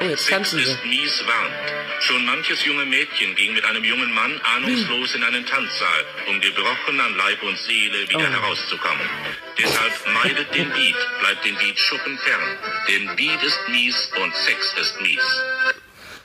[0.01, 1.79] Oh, jetzt Sex ist mies warnt.
[2.01, 6.99] Schon manches junge Mädchen ging mit einem jungen Mann ahnungslos in einen Tanzsaal, um gebrochen
[6.99, 8.41] an Leib und Seele wieder oh.
[8.41, 9.09] herauszukommen.
[9.57, 12.57] Deshalb meidet den Beat, bleibt den Beat Schuppen fern.
[12.87, 15.41] Denn Beat ist mies und Sex ist mies.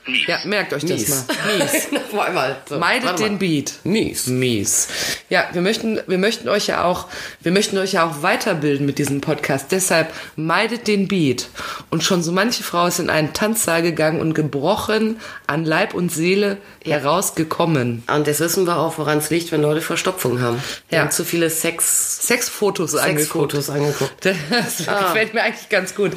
[0.07, 0.27] Mies.
[0.27, 1.25] Ja, merkt euch Mies.
[1.27, 1.57] das mal.
[1.57, 1.91] Mies.
[2.13, 2.57] Noch einmal.
[2.69, 3.73] So, Meidet den Beat.
[3.83, 4.27] Mies.
[4.27, 4.87] Mies.
[5.29, 7.07] Ja, wir möchten, wir möchten euch ja auch,
[7.41, 9.71] wir möchten euch ja auch weiterbilden mit diesem Podcast.
[9.71, 11.49] Deshalb meidet den Beat.
[11.89, 16.11] Und schon so manche Frau ist in einen Tanzsaal gegangen und gebrochen an Leib und
[16.11, 16.97] Seele ja.
[16.97, 18.03] herausgekommen.
[18.07, 20.61] Und jetzt wissen wir auch, woran es liegt, wenn Leute Verstopfung haben.
[20.91, 21.01] Die ja.
[21.01, 23.53] haben zu viele Sex, Sexfotos Sex angeguckt.
[23.53, 24.25] Sexfotos angeguckt.
[24.49, 25.01] Das ah.
[25.07, 26.11] gefällt mir eigentlich ganz gut.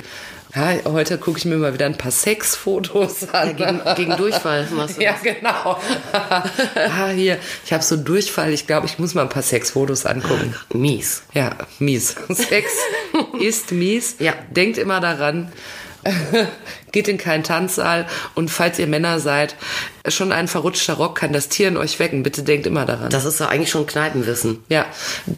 [0.54, 3.56] Ja, heute gucke ich mir mal wieder ein paar Sexfotos an.
[3.58, 5.78] Ja, gegen, gegen, Durchfall machst du Ja, genau.
[6.12, 8.52] ah, hier, ich habe so Durchfall.
[8.52, 10.54] Ich glaube, ich muss mal ein paar Sexfotos angucken.
[10.72, 11.22] Mies.
[11.34, 12.16] Ja, mies.
[12.30, 12.72] Sex
[13.40, 14.16] ist mies.
[14.20, 14.32] Ja.
[14.50, 15.52] Denkt immer daran,
[16.92, 19.56] geht in keinen Tanzsaal und falls ihr Männer seid,
[20.06, 22.22] schon ein verrutschter Rock kann das Tier in euch wecken.
[22.22, 23.10] Bitte denkt immer daran.
[23.10, 24.62] Das ist ja eigentlich schon Kneipenwissen.
[24.68, 24.86] Ja.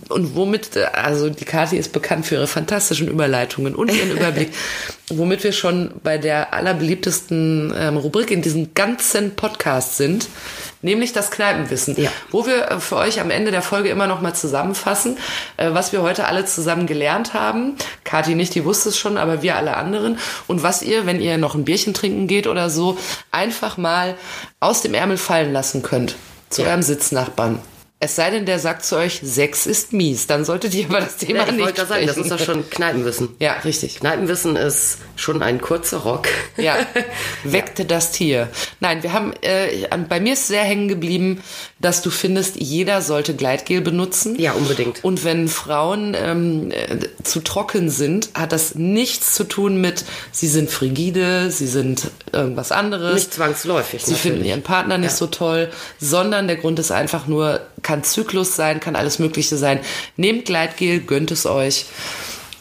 [0.09, 4.51] Und womit, also die Kathi ist bekannt für ihre fantastischen Überleitungen und ihren Überblick,
[5.09, 10.29] womit wir schon bei der allerbeliebtesten ähm, Rubrik in diesem ganzen Podcast sind,
[10.83, 12.11] nämlich das Kneipenwissen, ja.
[12.31, 15.19] wo wir äh, für euch am Ende der Folge immer noch mal zusammenfassen,
[15.57, 17.77] äh, was wir heute alle zusammen gelernt haben.
[18.05, 20.19] Kathi nicht, die wusste es schon, aber wir alle anderen.
[20.47, 22.99] Und was ihr, wenn ihr noch ein Bierchen trinken geht oder so,
[23.31, 24.17] einfach mal
[24.61, 26.17] aus dem Ärmel fallen lassen könnt
[26.49, 26.69] zu ja.
[26.69, 27.61] eurem Sitznachbarn.
[28.03, 30.27] Es sei denn, der sagt zu euch, Sex ist mies.
[30.27, 33.29] Dann solltet ihr aber das Thema ja, ich nicht sagen, das ist doch schon Kneipenwissen.
[33.39, 34.01] Ja, richtig.
[34.01, 36.29] Kneipenwissen ist schon ein kurzer Rock.
[36.57, 36.77] Ja,
[37.45, 37.89] weckte ja.
[37.89, 38.49] das Tier.
[38.81, 41.43] Nein, wir haben, äh, bei mir ist sehr hängen geblieben,
[41.79, 44.39] dass du findest, jeder sollte Gleitgel benutzen.
[44.41, 45.05] Ja, unbedingt.
[45.05, 50.49] Und wenn Frauen ähm, äh, zu trocken sind, hat das nichts zu tun mit, sie
[50.49, 53.15] sind frigide, sie sind irgendwas anderes.
[53.15, 54.03] Nicht zwangsläufig.
[54.03, 54.33] Sie natürlich.
[54.33, 55.17] finden ihren Partner nicht ja.
[55.17, 57.61] so toll, sondern der Grund ist einfach nur,
[57.91, 59.81] kann Zyklus sein, kann alles Mögliche sein.
[60.17, 61.87] Nehmt Gleitgel, gönnt es euch.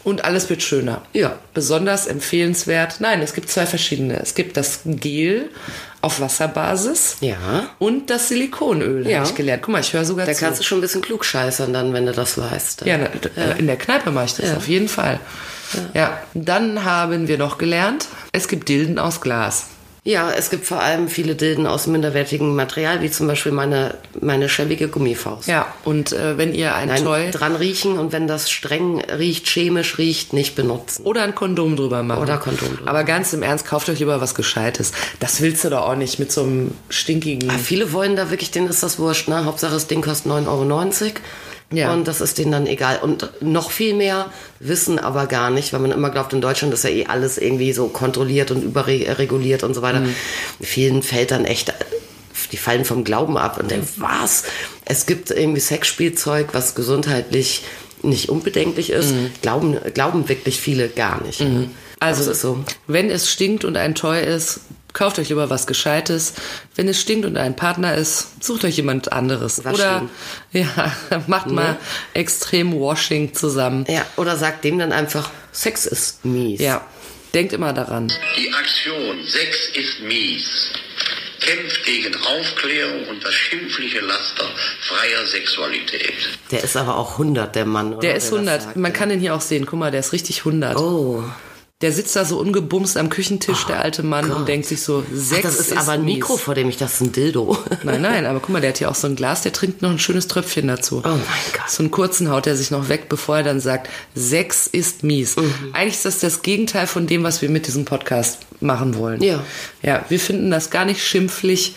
[0.04, 1.04] Und alles wird schöner.
[1.14, 1.38] Ja.
[1.54, 2.96] Besonders empfehlenswert.
[3.00, 4.20] Nein, es gibt zwei verschiedene.
[4.20, 5.50] Es gibt das Gel
[6.02, 7.18] auf Wasserbasis.
[7.20, 7.68] Ja.
[7.78, 9.20] Und das Silikonöl, Ja.
[9.20, 9.62] habe ich gelernt.
[9.62, 10.40] Guck mal, ich höre sogar Da zu.
[10.46, 12.86] kannst du schon ein bisschen klug scheißern dann, wenn du das weißt.
[12.86, 15.20] ja, d- in der Kneipe mache ich das auf jeden Fall.
[15.94, 16.20] Ja.
[16.34, 19.66] Dann haben wir noch gelernt, es gibt Dilden aus Glas.
[20.04, 24.48] Ja, es gibt vor allem viele Dilden aus minderwertigem Material, wie zum Beispiel meine, meine
[24.50, 25.48] schäbige Gummifaust.
[25.48, 29.48] Ja, und äh, wenn ihr ein Nein, Toy dran riechen und wenn das streng riecht,
[29.48, 31.04] chemisch riecht, nicht benutzen.
[31.04, 32.22] oder ein Kondom drüber machen.
[32.22, 32.90] Oder Kondom drüber.
[32.90, 34.94] Aber ganz im Ernst, kauft euch lieber was Gescheites.
[35.20, 37.50] Das willst du doch auch nicht mit so einem stinkigen...
[37.50, 39.46] Ah, viele wollen da wirklich, denen ist das wurscht, ne?
[39.46, 41.12] Hauptsache das Ding kostet 9,90 Euro.
[41.72, 41.94] Ja.
[41.94, 43.00] Und das ist denen dann egal.
[43.00, 46.84] Und noch viel mehr wissen aber gar nicht, weil man immer glaubt, in Deutschland ist
[46.84, 50.00] ja eh alles irgendwie so kontrolliert und überreguliert und so weiter.
[50.00, 50.16] Mhm.
[50.60, 51.74] Vielen fällt dann echt,
[52.52, 54.44] die fallen vom Glauben ab und denken, was?
[54.86, 57.64] Es gibt irgendwie Sexspielzeug, was gesundheitlich
[58.02, 59.14] nicht unbedenklich ist.
[59.42, 61.44] Glauben, glauben wirklich viele gar nicht.
[62.00, 62.64] Also, ist so.
[62.88, 64.62] wenn es stinkt und ein Toy ist,
[64.94, 66.34] kauft euch lieber was Gescheites.
[66.76, 69.64] Wenn es stinkt und ein Partner ist, sucht euch jemand anderes.
[69.66, 70.10] Wasch Oder
[70.52, 70.94] ja,
[71.28, 71.78] macht mal
[72.14, 73.86] extrem Washing zusammen.
[73.88, 76.62] Ja, oder sagt dem dann einfach, Sex ist mies.
[76.62, 76.86] Ja,
[77.34, 78.12] denkt immer daran.
[78.38, 80.72] Die Aktion Sex ist mies
[81.40, 84.46] kämpft gegen Aufklärung und das schimpfliche Laster
[84.82, 86.14] freier Sexualität.
[86.52, 87.94] Der ist aber auch 100, der Mann.
[87.94, 88.62] Oder Der ist das 100.
[88.62, 89.66] sagt, Man kann den hier auch sehen.
[89.66, 90.78] Guck mal, der ist richtig 100.
[90.78, 91.24] Oh.
[91.82, 94.36] Der sitzt da so ungebumst am Küchentisch, der alte Mann, Gott.
[94.40, 96.16] und denkt sich so, Ach, Sex das ist, aber ein mies.
[96.16, 97.58] Mikro, vor dem ich das ist ein Dildo.
[97.84, 99.90] Nein, nein, aber guck mal, der hat hier auch so ein Glas, der trinkt noch
[99.90, 100.98] ein schönes Tröpfchen dazu.
[101.06, 101.20] Oh mein
[101.54, 101.70] Gott.
[101.70, 105.38] So einen kurzen haut er sich noch weg, bevor er dann sagt, Sex ist mies.
[105.38, 105.70] Mhm.
[105.72, 109.24] Eigentlich ist das das Gegenteil von dem, was wir mit diesem Podcast machen wollen.
[109.24, 109.42] Ja.
[109.82, 111.76] Ja, wir finden das gar nicht schimpflich.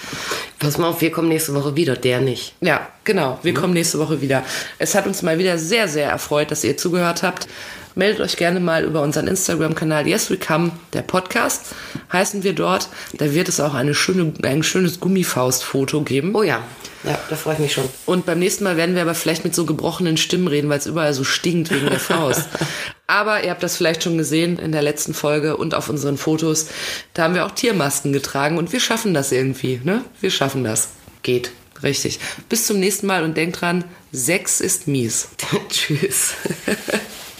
[0.59, 2.55] Pass mal auf, wir kommen nächste Woche wieder, der nicht.
[2.61, 3.35] Ja, genau.
[3.35, 3.39] Mhm.
[3.45, 4.43] Wir kommen nächste Woche wieder.
[4.81, 7.47] Es hat uns mal wieder sehr, sehr erfreut, dass ihr zugehört habt.
[7.95, 11.67] Meldet euch gerne mal über unseren Instagram-Kanal Yes We Come, der Podcast,
[12.13, 12.89] heißen wir dort.
[13.15, 16.35] Da wird es auch eine schöne, ein schönes Gummifaust-Foto geben.
[16.35, 16.63] Oh ja,
[17.05, 17.89] ja, da freue ich mich schon.
[18.07, 20.87] Und beim nächsten Mal werden wir aber vielleicht mit so gebrochenen Stimmen reden, weil es
[20.87, 22.49] überall so stinkt wegen der Faust.
[23.07, 26.69] aber ihr habt das vielleicht schon gesehen in der letzten Folge und auf unseren Fotos.
[27.15, 30.05] Da haben wir auch Tiermasken getragen und wir schaffen das irgendwie, ne?
[30.21, 30.91] Wir schaffen das.
[31.23, 31.53] Geht.
[31.83, 32.21] Richtig.
[32.49, 35.29] Bis zum nächsten Mal und denkt dran, Sex ist mies.
[35.69, 36.35] Tschüss.